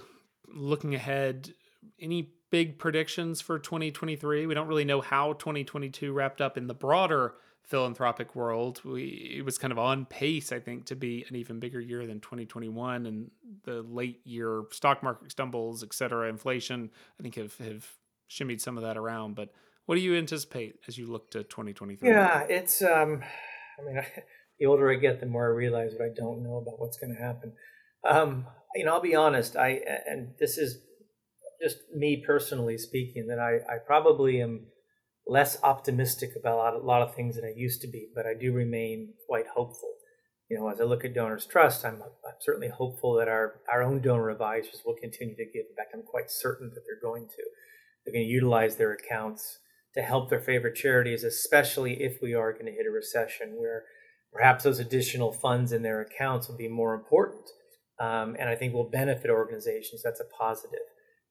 looking 0.55 0.95
ahead 0.95 1.55
any 1.99 2.35
big 2.51 2.79
predictions 2.79 3.41
for 3.41 3.59
2023 3.59 4.45
we 4.45 4.53
don't 4.53 4.69
really 4.69 4.85
know 4.85 5.01
how 5.01 5.33
2022 5.33 6.13
wrapped 6.13 6.43
up 6.43 6.59
in 6.59 6.67
the 6.67 6.75
broader 6.75 7.33
philanthropic 7.65 8.35
world. 8.35 8.81
We 8.85 9.37
it 9.39 9.45
was 9.45 9.59
kind 9.59 9.73
of 9.73 9.79
on 9.79 10.07
pace, 10.07 10.53
I 10.53 10.61
think, 10.61 10.87
to 10.87 10.97
be 10.97 11.25
an 11.29 11.37
even 11.37 11.61
bigger 11.61 11.81
year 11.81 12.07
than 12.07 12.21
2021, 12.21 13.07
and 13.07 13.31
the 13.65 13.83
late 13.83 14.21
year 14.25 14.65
stock 14.71 15.03
market 15.03 15.31
stumbles, 15.31 15.83
et 15.83 15.93
cetera, 15.93 16.29
inflation, 16.29 16.91
I 17.19 17.23
think 17.23 17.37
have 17.37 17.57
have 17.59 17.87
shimmied 18.31 18.61
some 18.61 18.77
of 18.77 18.85
that 18.85 18.97
around. 18.97 19.35
But 19.35 19.53
what 19.87 19.97
do 19.97 20.01
you 20.01 20.17
anticipate 20.17 20.77
as 20.89 20.99
you 20.99 21.07
look 21.07 21.31
to 21.33 21.43
2023? 21.43 22.09
Yeah, 22.09 22.43
it's 22.49 22.83
um, 22.83 23.23
I 23.79 23.85
mean, 23.85 24.03
the 24.59 24.67
older 24.67 24.91
I 24.91 24.97
get, 24.97 25.21
the 25.21 25.27
more 25.27 25.47
I 25.47 25.55
realize 25.55 25.93
what 25.93 26.05
I 26.05 26.13
don't 26.15 26.43
know 26.43 26.57
about 26.57 26.79
what's 26.79 26.99
going 26.99 27.15
to 27.15 27.21
happen. 27.21 27.53
Um, 28.09 28.47
you 28.75 28.85
know, 28.85 28.93
I'll 28.93 29.01
be 29.01 29.15
honest. 29.15 29.57
I 29.57 29.81
and 30.07 30.35
this 30.39 30.59
is 30.59 30.79
just 31.63 31.79
me 31.95 32.23
personally 32.27 32.77
speaking 32.77 33.29
that 33.29 33.39
I 33.39 33.57
I 33.73 33.79
probably 33.79 34.43
am 34.43 34.67
less 35.27 35.63
optimistic 35.63 36.31
about 36.39 36.75
a 36.75 36.79
lot, 36.79 37.03
of 37.03 37.15
things 37.15 37.37
than 37.37 37.45
I 37.45 37.53
used 37.57 37.81
to 37.83 37.89
be, 37.89 38.09
but 38.15 38.27
I 38.27 38.35
do 38.35 38.53
remain 38.53 39.15
quite 39.27 39.47
hopeful. 39.55 39.91
You 40.51 40.59
know, 40.59 40.69
as 40.69 40.81
I 40.81 40.85
look 40.85 41.05
at 41.05 41.15
Donors 41.15 41.47
Trust, 41.47 41.85
I'm, 41.85 42.03
I'm 42.03 42.35
certainly 42.41 42.69
hopeful 42.69 43.15
that 43.15 43.29
our, 43.29 43.61
our 43.73 43.83
own 43.83 44.01
donor 44.01 44.29
advisors 44.29 44.83
will 44.85 44.95
continue 44.95 45.35
to 45.37 45.45
give 45.45 45.75
back. 45.77 45.89
I'm 45.95 46.03
quite 46.03 46.31
certain 46.31 46.71
that 46.75 46.83
they're 46.87 47.11
going 47.11 47.27
to. 47.29 47.43
They're 48.05 48.13
going 48.13 48.27
to 48.27 48.31
utilize 48.31 48.77
their 48.77 48.93
accounts 48.93 49.59
to 49.95 50.03
help 50.03 50.29
their 50.29 50.41
favorite 50.41 50.75
charities, 50.75 51.25
especially 51.25 52.03
if 52.03 52.21
we 52.21 52.35
are 52.35 52.53
going 52.53 52.67
to 52.67 52.73
hit 52.73 52.87
a 52.87 52.91
recession 52.91 53.55
where 53.57 53.85
perhaps 54.33 54.65
those 54.65 54.81
additional 54.81 55.33
funds 55.33 55.73
in 55.73 55.83
their 55.83 56.03
accounts 56.03 56.49
will 56.49 56.57
be 56.57 56.69
more 56.69 56.95
important 56.95 57.49
um, 58.01 58.37
and 58.39 58.49
I 58.49 58.57
think 58.57 58.75
will 58.75 58.91
benefit 58.91 59.31
organizations. 59.31 60.03
That's 60.03 60.21
a 60.21 60.25
positive. 60.25 60.81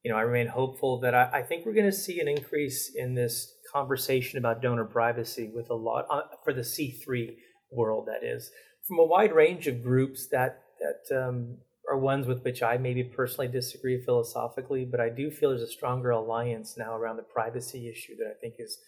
You 0.02 0.10
know, 0.10 0.18
I 0.18 0.22
remain 0.22 0.48
hopeful 0.48 0.98
that 1.00 1.14
I, 1.14 1.30
I 1.32 1.42
think 1.42 1.64
we're 1.64 1.74
going 1.74 1.90
to 1.90 1.92
see 1.92 2.20
an 2.20 2.28
increase 2.28 2.92
in 2.94 3.14
this 3.14 3.53
conversation 3.74 4.38
about 4.38 4.62
donor 4.62 4.84
privacy 4.84 5.50
with 5.54 5.68
a 5.70 5.74
lot 5.74 6.06
uh, 6.08 6.22
for 6.44 6.52
the 6.52 6.60
C3 6.60 7.34
world, 7.70 8.06
that 8.06 8.24
is, 8.24 8.50
from 8.86 8.98
a 8.98 9.04
wide 9.04 9.34
range 9.34 9.66
of 9.66 9.82
groups 9.82 10.28
that 10.28 10.62
that 10.80 11.26
um, 11.26 11.56
are 11.90 11.98
ones 11.98 12.26
with 12.26 12.42
which 12.44 12.62
I 12.62 12.76
maybe 12.76 13.02
personally 13.02 13.48
disagree 13.48 14.00
philosophically, 14.00 14.84
but 14.84 15.00
I 15.00 15.08
do 15.08 15.30
feel 15.30 15.50
there's 15.50 15.62
a 15.62 15.66
stronger 15.66 16.10
alliance 16.10 16.76
now 16.76 16.96
around 16.96 17.16
the 17.16 17.22
privacy 17.22 17.88
issue 17.88 18.16
that 18.18 18.26
I 18.26 18.34
think 18.40 18.54
is 18.58 18.78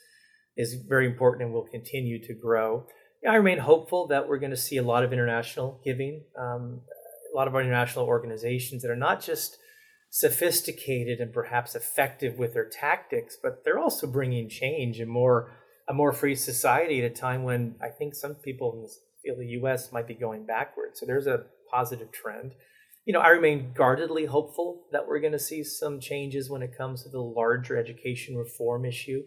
is 0.56 0.74
very 0.74 1.06
important 1.06 1.44
and 1.44 1.52
will 1.52 1.66
continue 1.66 2.18
to 2.24 2.32
grow. 2.32 2.86
I 3.28 3.34
remain 3.34 3.58
hopeful 3.58 4.06
that 4.08 4.28
we're 4.28 4.38
going 4.38 4.50
to 4.50 4.56
see 4.56 4.76
a 4.76 4.82
lot 4.82 5.02
of 5.02 5.12
international 5.12 5.80
giving, 5.84 6.22
um, 6.38 6.80
a 7.32 7.36
lot 7.36 7.48
of 7.48 7.54
our 7.54 7.60
international 7.60 8.06
organizations 8.06 8.82
that 8.82 8.90
are 8.90 8.96
not 8.96 9.20
just 9.20 9.58
sophisticated 10.18 11.20
and 11.20 11.30
perhaps 11.30 11.74
effective 11.74 12.38
with 12.38 12.54
their 12.54 12.66
tactics, 12.66 13.36
but 13.42 13.62
they're 13.64 13.78
also 13.78 14.06
bringing 14.06 14.48
change 14.48 14.98
and 14.98 15.10
more 15.10 15.52
a 15.88 15.92
more 15.92 16.10
free 16.10 16.34
society 16.34 17.04
at 17.04 17.12
a 17.12 17.14
time 17.14 17.42
when 17.42 17.74
I 17.82 17.90
think 17.90 18.14
some 18.14 18.34
people 18.36 18.88
in 19.26 19.38
the 19.38 19.46
U.S. 19.58 19.92
might 19.92 20.08
be 20.08 20.14
going 20.14 20.46
backwards. 20.46 21.00
So 21.00 21.04
there's 21.04 21.26
a 21.26 21.44
positive 21.70 22.12
trend. 22.12 22.54
You 23.04 23.12
know, 23.12 23.20
I 23.20 23.28
remain 23.28 23.72
guardedly 23.74 24.24
hopeful 24.24 24.86
that 24.90 25.06
we're 25.06 25.20
going 25.20 25.34
to 25.34 25.38
see 25.38 25.62
some 25.62 26.00
changes 26.00 26.48
when 26.48 26.62
it 26.62 26.76
comes 26.76 27.02
to 27.02 27.10
the 27.10 27.20
larger 27.20 27.76
education 27.76 28.38
reform 28.38 28.86
issue. 28.86 29.22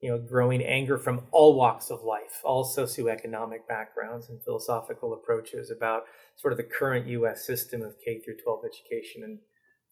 You 0.00 0.10
know, 0.10 0.18
growing 0.18 0.60
anger 0.60 0.98
from 0.98 1.22
all 1.30 1.54
walks 1.54 1.88
of 1.88 2.02
life, 2.02 2.40
all 2.42 2.64
socioeconomic 2.64 3.68
backgrounds 3.68 4.28
and 4.28 4.42
philosophical 4.42 5.14
approaches 5.14 5.70
about 5.70 6.02
sort 6.36 6.52
of 6.52 6.56
the 6.56 6.64
current 6.64 7.06
U.S. 7.06 7.46
system 7.46 7.80
of 7.82 7.94
K 8.04 8.18
through 8.18 8.38
12 8.42 8.64
education 8.64 9.22
and 9.22 9.38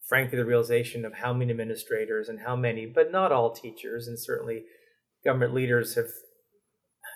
frankly, 0.07 0.37
the 0.37 0.45
realization 0.45 1.05
of 1.05 1.15
how 1.15 1.33
many 1.33 1.51
administrators 1.51 2.29
and 2.29 2.41
how 2.41 2.55
many, 2.55 2.85
but 2.85 3.11
not 3.11 3.31
all 3.31 3.51
teachers, 3.51 4.07
and 4.07 4.19
certainly 4.19 4.63
government 5.23 5.53
leaders 5.53 5.95
have 5.95 6.07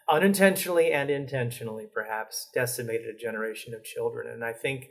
unintentionally 0.07 0.91
and 0.91 1.09
intentionally 1.09 1.87
perhaps 1.91 2.49
decimated 2.53 3.07
a 3.07 3.17
generation 3.17 3.73
of 3.73 3.83
children. 3.83 4.27
And 4.31 4.43
I 4.43 4.53
think 4.53 4.89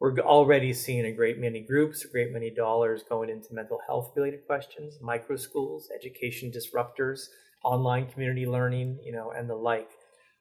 we're 0.00 0.18
already 0.18 0.72
seeing 0.72 1.04
a 1.04 1.12
great 1.12 1.38
many 1.38 1.60
groups, 1.60 2.04
a 2.04 2.08
great 2.08 2.32
many 2.32 2.50
dollars 2.50 3.02
going 3.08 3.30
into 3.30 3.52
mental 3.52 3.80
health 3.86 4.12
related 4.16 4.46
questions, 4.46 4.98
micro 5.00 5.36
schools, 5.36 5.88
education 5.94 6.52
disruptors, 6.52 7.26
online 7.64 8.06
community 8.06 8.46
learning, 8.46 8.98
you 9.04 9.12
know, 9.12 9.30
and 9.30 9.50
the 9.50 9.56
like. 9.56 9.90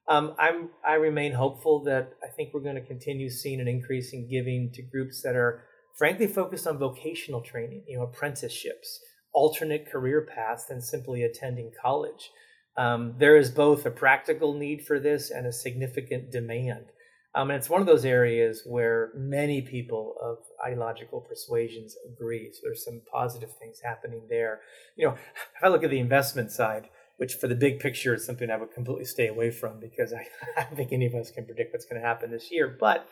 Um, 0.07 0.35
I'm 0.39 0.69
I 0.87 0.93
remain 0.93 1.33
hopeful 1.33 1.83
that 1.83 2.13
I 2.23 2.27
think 2.27 2.53
we're 2.53 2.61
going 2.61 2.75
to 2.75 2.85
continue 2.85 3.29
seeing 3.29 3.59
an 3.59 3.67
increase 3.67 4.13
in 4.13 4.29
giving 4.29 4.71
to 4.73 4.81
groups 4.81 5.21
that 5.23 5.35
are 5.35 5.63
frankly 5.97 6.27
focused 6.27 6.67
on 6.67 6.77
vocational 6.77 7.41
training, 7.41 7.83
you 7.87 7.97
know, 7.97 8.03
apprenticeships, 8.03 8.99
alternate 9.33 9.91
career 9.91 10.21
paths 10.21 10.65
than 10.65 10.81
simply 10.81 11.23
attending 11.23 11.71
college. 11.81 12.31
Um, 12.77 13.15
there 13.17 13.35
is 13.35 13.49
both 13.49 13.85
a 13.85 13.91
practical 13.91 14.53
need 14.53 14.85
for 14.85 14.99
this 14.99 15.31
and 15.31 15.47
a 15.47 15.51
significant 15.51 16.31
demand. 16.31 16.85
Um, 17.33 17.49
and 17.49 17.57
it's 17.57 17.69
one 17.69 17.81
of 17.81 17.87
those 17.87 18.05
areas 18.05 18.63
where 18.65 19.11
many 19.15 19.61
people 19.61 20.15
of 20.23 20.37
ideological 20.65 21.21
persuasions 21.21 21.95
agree. 22.11 22.51
So 22.53 22.61
there's 22.63 22.85
some 22.85 23.01
positive 23.11 23.49
things 23.59 23.79
happening 23.83 24.23
there. 24.29 24.61
You 24.95 25.07
know, 25.07 25.13
if 25.13 25.63
I 25.63 25.67
look 25.67 25.83
at 25.83 25.89
the 25.89 25.99
investment 25.99 26.51
side, 26.51 26.89
which 27.17 27.33
for 27.33 27.47
the 27.47 27.55
big 27.55 27.79
picture 27.79 28.13
is 28.13 28.25
something 28.25 28.49
I 28.49 28.57
would 28.57 28.73
completely 28.73 29.05
stay 29.05 29.27
away 29.27 29.49
from 29.49 29.79
because 29.79 30.13
I, 30.13 30.27
I 30.57 30.63
don't 30.63 30.75
think 30.75 30.93
any 30.93 31.07
of 31.07 31.15
us 31.15 31.31
can 31.31 31.45
predict 31.45 31.73
what's 31.73 31.85
going 31.85 32.01
to 32.01 32.07
happen 32.07 32.31
this 32.31 32.51
year. 32.51 32.75
But 32.79 33.07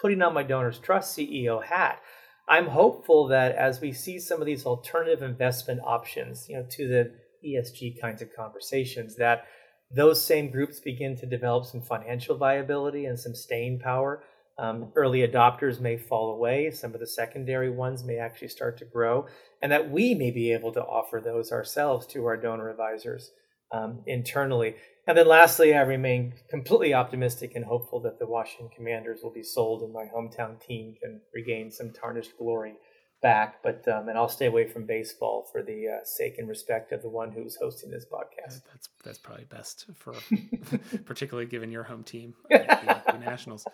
putting 0.00 0.22
on 0.22 0.34
my 0.34 0.42
Donors 0.42 0.78
Trust 0.78 1.16
CEO 1.16 1.62
hat, 1.62 2.00
I'm 2.48 2.68
hopeful 2.68 3.26
that 3.28 3.56
as 3.56 3.80
we 3.80 3.92
see 3.92 4.20
some 4.20 4.40
of 4.40 4.46
these 4.46 4.66
alternative 4.66 5.22
investment 5.22 5.80
options, 5.84 6.46
you 6.48 6.56
know, 6.56 6.66
to 6.70 6.88
the 6.88 7.12
ESG 7.44 8.00
kinds 8.00 8.22
of 8.22 8.28
conversations, 8.34 9.16
that 9.16 9.46
those 9.90 10.24
same 10.24 10.50
groups 10.50 10.80
begin 10.80 11.16
to 11.16 11.26
develop 11.26 11.64
some 11.64 11.80
financial 11.80 12.36
viability 12.36 13.06
and 13.06 13.18
some 13.18 13.34
staying 13.34 13.80
power. 13.80 14.22
Um, 14.58 14.90
early 14.96 15.26
adopters 15.26 15.80
may 15.80 15.96
fall 15.96 16.34
away. 16.34 16.70
Some 16.70 16.94
of 16.94 17.00
the 17.00 17.06
secondary 17.06 17.70
ones 17.70 18.04
may 18.04 18.18
actually 18.18 18.48
start 18.48 18.78
to 18.78 18.84
grow, 18.84 19.26
and 19.60 19.70
that 19.70 19.90
we 19.90 20.14
may 20.14 20.30
be 20.30 20.52
able 20.52 20.72
to 20.72 20.82
offer 20.82 21.20
those 21.20 21.52
ourselves 21.52 22.06
to 22.08 22.24
our 22.26 22.36
donor 22.36 22.70
advisors 22.70 23.32
um, 23.72 24.02
internally. 24.06 24.76
And 25.06 25.16
then 25.16 25.28
lastly, 25.28 25.74
I 25.74 25.82
remain 25.82 26.34
completely 26.50 26.92
optimistic 26.92 27.52
and 27.54 27.64
hopeful 27.64 28.00
that 28.00 28.18
the 28.18 28.26
Washington 28.26 28.70
Commanders 28.74 29.20
will 29.22 29.30
be 29.30 29.42
sold 29.42 29.82
and 29.82 29.92
my 29.92 30.04
hometown 30.04 30.60
team 30.60 30.96
can 31.00 31.20
regain 31.32 31.70
some 31.70 31.92
tarnished 31.92 32.36
glory 32.36 32.74
back. 33.22 33.62
But 33.62 33.86
um, 33.86 34.08
and 34.08 34.18
I'll 34.18 34.28
stay 34.28 34.46
away 34.46 34.66
from 34.66 34.84
baseball 34.84 35.48
for 35.52 35.62
the 35.62 35.88
uh, 35.88 36.04
sake 36.04 36.38
and 36.38 36.48
respect 36.48 36.90
of 36.90 37.02
the 37.02 37.08
one 37.08 37.30
who's 37.30 37.56
hosting 37.56 37.90
this 37.90 38.04
podcast. 38.04 38.62
That's 38.72 38.88
that's 39.04 39.18
probably 39.18 39.44
best 39.44 39.86
for, 39.94 40.14
particularly 41.04 41.48
given 41.48 41.70
your 41.70 41.84
home 41.84 42.02
team, 42.02 42.34
the, 42.50 43.02
the 43.12 43.18
Nationals. 43.18 43.64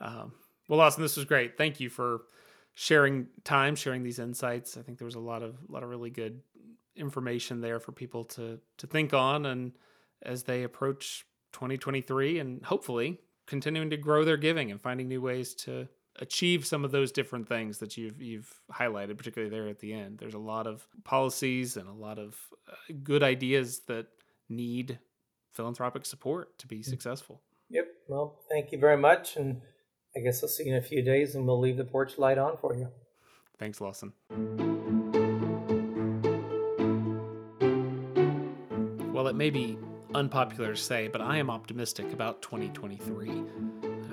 Um, 0.00 0.32
well, 0.68 0.78
Lawson, 0.78 1.02
this 1.02 1.16
was 1.16 1.24
great. 1.24 1.56
Thank 1.56 1.80
you 1.80 1.88
for 1.88 2.22
sharing 2.74 3.28
time, 3.44 3.76
sharing 3.76 4.02
these 4.02 4.18
insights. 4.18 4.76
I 4.76 4.82
think 4.82 4.98
there 4.98 5.06
was 5.06 5.14
a 5.14 5.20
lot 5.20 5.42
of 5.42 5.56
a 5.68 5.72
lot 5.72 5.82
of 5.82 5.88
really 5.88 6.10
good 6.10 6.40
information 6.96 7.62
there 7.62 7.80
for 7.80 7.92
people 7.92 8.24
to 8.24 8.58
to 8.76 8.86
think 8.86 9.14
on 9.14 9.46
and 9.46 9.72
as 10.22 10.44
they 10.44 10.62
approach 10.62 11.24
2023 11.52 12.38
and 12.38 12.64
hopefully 12.64 13.18
continuing 13.46 13.90
to 13.90 13.96
grow 13.96 14.24
their 14.24 14.36
giving 14.36 14.70
and 14.70 14.80
finding 14.80 15.08
new 15.08 15.20
ways 15.20 15.54
to 15.54 15.88
achieve 16.16 16.66
some 16.66 16.84
of 16.84 16.90
those 16.90 17.10
different 17.10 17.48
things 17.48 17.78
that 17.78 17.96
you've 17.96 18.20
you've 18.20 18.60
highlighted 18.70 19.16
particularly 19.16 19.50
there 19.50 19.68
at 19.68 19.78
the 19.78 19.92
end. 19.92 20.18
There's 20.18 20.34
a 20.34 20.38
lot 20.38 20.66
of 20.66 20.86
policies 21.04 21.76
and 21.76 21.88
a 21.88 21.92
lot 21.92 22.18
of 22.18 22.36
uh, 22.70 22.74
good 23.02 23.22
ideas 23.22 23.80
that 23.88 24.06
need 24.48 24.98
philanthropic 25.52 26.04
support 26.04 26.58
to 26.58 26.66
be 26.66 26.78
mm. 26.78 26.84
successful. 26.84 27.40
Yep. 27.70 27.86
Well 28.08 28.38
thank 28.50 28.72
you 28.72 28.78
very 28.78 28.98
much 28.98 29.36
and 29.36 29.60
i 30.14 30.20
guess 30.20 30.42
i'll 30.42 30.48
see 30.48 30.64
you 30.64 30.72
in 30.72 30.78
a 30.78 30.82
few 30.82 31.02
days 31.02 31.34
and 31.34 31.46
we'll 31.46 31.60
leave 31.60 31.78
the 31.78 31.84
porch 31.84 32.18
light 32.18 32.38
on 32.38 32.56
for 32.58 32.74
you. 32.74 32.88
Thanks 33.58 33.80
lawson. 33.80 34.12
Well 39.12 39.28
it 39.28 39.36
may 39.36 39.50
be 39.50 39.78
unpopular 40.14 40.74
to 40.74 40.80
say, 40.80 41.08
but 41.08 41.20
I 41.20 41.38
am 41.38 41.50
optimistic 41.50 42.12
about 42.12 42.42
2023. 42.42 43.42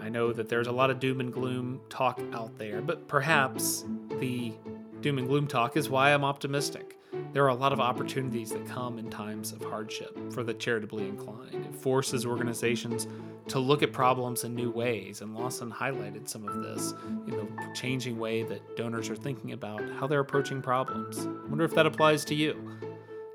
I 0.02 0.10
know 0.10 0.32
that 0.34 0.50
there's 0.50 0.68
a 0.68 0.72
lot 0.72 0.90
of 0.90 1.00
doom 1.00 1.20
and 1.20 1.32
gloom 1.32 1.82
talk 1.90 2.20
out 2.34 2.58
there, 2.58 2.82
but 2.82 3.08
perhaps 3.08 3.86
the 4.20 4.54
doom 5.02 5.18
and 5.18 5.28
gloom 5.28 5.48
talk 5.48 5.78
is 5.78 5.90
why 5.90 6.14
I'm 6.14 6.24
optimistic. 6.24 6.98
There 7.32 7.44
are 7.44 7.50
a 7.50 7.56
lot 7.56 7.74
of 7.74 7.80
opportunities 7.80 8.52
that 8.52 8.66
come 8.66 8.98
in 8.98 9.10
times 9.10 9.52
of 9.52 9.62
hardship 9.62 10.18
for 10.34 10.44
the 10.44 10.54
charitably 10.54 11.08
inclined. 11.08 11.66
It 11.66 11.76
forces 11.76 12.26
organizations 12.26 13.08
to 13.50 13.60
look 13.60 13.84
at 13.84 13.94
problems 13.94 14.44
in 14.44 14.56
new 14.56 14.72
ways, 14.72 15.22
and 15.22 15.36
Lawson 15.36 15.72
highlighted 15.72 16.28
some 16.28 16.48
of 16.48 16.64
this 16.64 16.94
in 17.28 17.36
the 17.36 17.48
changing 17.76 18.18
way 18.18 18.44
that 18.44 18.76
donors 18.76 19.10
are 19.10 19.16
thinking 19.16 19.52
about 19.52 19.82
how 20.00 20.08
they're 20.08 20.20
approaching 20.20 20.62
problems. 20.62 21.26
I 21.26 21.50
wonder 21.50 21.66
if 21.66 21.74
that 21.76 21.86
applies 21.86 22.26
to 22.26 22.36
you. 22.36 22.80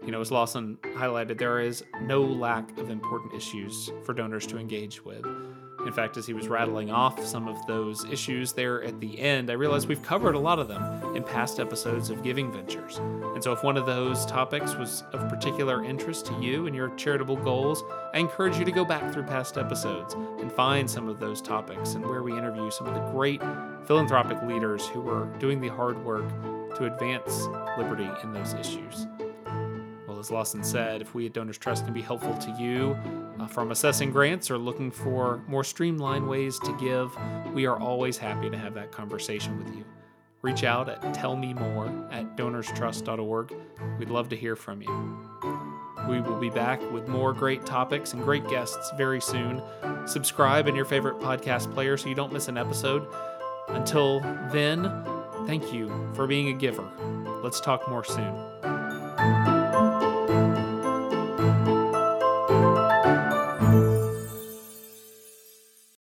You 0.04 0.10
know, 0.10 0.20
as 0.20 0.30
Lawson 0.30 0.76
highlighted, 0.82 1.38
there 1.38 1.60
is 1.60 1.82
no 2.02 2.20
lack 2.20 2.76
of 2.76 2.90
important 2.90 3.32
issues 3.32 3.90
for 4.04 4.12
donors 4.12 4.46
to 4.48 4.58
engage 4.58 5.02
with. 5.02 5.24
In 5.86 5.92
fact, 5.92 6.18
as 6.18 6.26
he 6.26 6.34
was 6.34 6.46
rattling 6.46 6.90
off 6.90 7.24
some 7.24 7.48
of 7.48 7.56
those 7.66 8.04
issues 8.04 8.52
there 8.52 8.82
at 8.82 9.00
the 9.00 9.18
end, 9.18 9.50
I 9.50 9.54
realized 9.54 9.88
we've 9.88 10.02
covered 10.02 10.34
a 10.34 10.38
lot 10.38 10.58
of 10.58 10.68
them 10.68 11.16
in 11.16 11.22
past 11.22 11.58
episodes 11.58 12.10
of 12.10 12.22
Giving 12.22 12.52
Ventures. 12.52 12.98
And 12.98 13.42
so, 13.42 13.52
if 13.52 13.62
one 13.62 13.78
of 13.78 13.86
those 13.86 14.26
topics 14.26 14.74
was 14.74 15.04
of 15.14 15.26
particular 15.30 15.82
interest 15.82 16.26
to 16.26 16.34
you 16.38 16.66
and 16.66 16.76
your 16.76 16.90
charitable 16.96 17.36
goals, 17.36 17.82
I 18.12 18.18
encourage 18.18 18.58
you 18.58 18.66
to 18.66 18.72
go 18.72 18.84
back 18.84 19.10
through 19.10 19.24
past 19.24 19.56
episodes 19.56 20.12
and 20.14 20.52
find 20.52 20.88
some 20.88 21.08
of 21.08 21.18
those 21.18 21.40
topics 21.40 21.94
and 21.94 22.04
where 22.04 22.22
we 22.22 22.36
interview 22.36 22.70
some 22.70 22.86
of 22.86 22.94
the 22.94 23.12
great 23.12 23.42
philanthropic 23.86 24.42
leaders 24.42 24.86
who 24.86 25.08
are 25.08 25.26
doing 25.38 25.60
the 25.60 25.68
hard 25.68 26.02
work 26.04 26.28
to 26.76 26.84
advance 26.84 27.46
liberty 27.78 28.08
in 28.22 28.32
those 28.32 28.52
issues. 28.54 29.06
As 30.24 30.30
Lawson 30.30 30.64
said, 30.64 31.02
if 31.02 31.14
we 31.14 31.26
at 31.26 31.34
Donors 31.34 31.58
Trust 31.58 31.84
can 31.84 31.92
be 31.92 32.00
helpful 32.00 32.34
to 32.34 32.50
you 32.52 32.96
uh, 33.38 33.46
from 33.46 33.72
assessing 33.72 34.10
grants 34.10 34.50
or 34.50 34.56
looking 34.56 34.90
for 34.90 35.42
more 35.46 35.62
streamlined 35.62 36.26
ways 36.26 36.58
to 36.60 36.74
give, 36.78 37.14
we 37.52 37.66
are 37.66 37.78
always 37.78 38.16
happy 38.16 38.48
to 38.48 38.56
have 38.56 38.72
that 38.72 38.90
conversation 38.90 39.58
with 39.58 39.76
you. 39.76 39.84
Reach 40.40 40.64
out 40.64 40.88
at 40.88 41.02
tellmemore 41.14 42.10
at 42.10 42.38
donorstrust.org. 42.38 43.54
We'd 43.98 44.08
love 44.08 44.30
to 44.30 44.36
hear 44.36 44.56
from 44.56 44.80
you. 44.80 45.18
We 46.08 46.22
will 46.22 46.40
be 46.40 46.48
back 46.48 46.80
with 46.90 47.06
more 47.06 47.34
great 47.34 47.66
topics 47.66 48.14
and 48.14 48.22
great 48.22 48.48
guests 48.48 48.92
very 48.96 49.20
soon. 49.20 49.60
Subscribe 50.06 50.68
in 50.68 50.74
your 50.74 50.86
favorite 50.86 51.18
podcast 51.18 51.70
player 51.74 51.98
so 51.98 52.08
you 52.08 52.14
don't 52.14 52.32
miss 52.32 52.48
an 52.48 52.56
episode. 52.56 53.06
Until 53.68 54.20
then, 54.50 54.90
thank 55.46 55.70
you 55.70 55.92
for 56.14 56.26
being 56.26 56.48
a 56.48 56.54
giver. 56.54 56.90
Let's 57.42 57.60
talk 57.60 57.86
more 57.90 58.04
soon. 58.04 59.53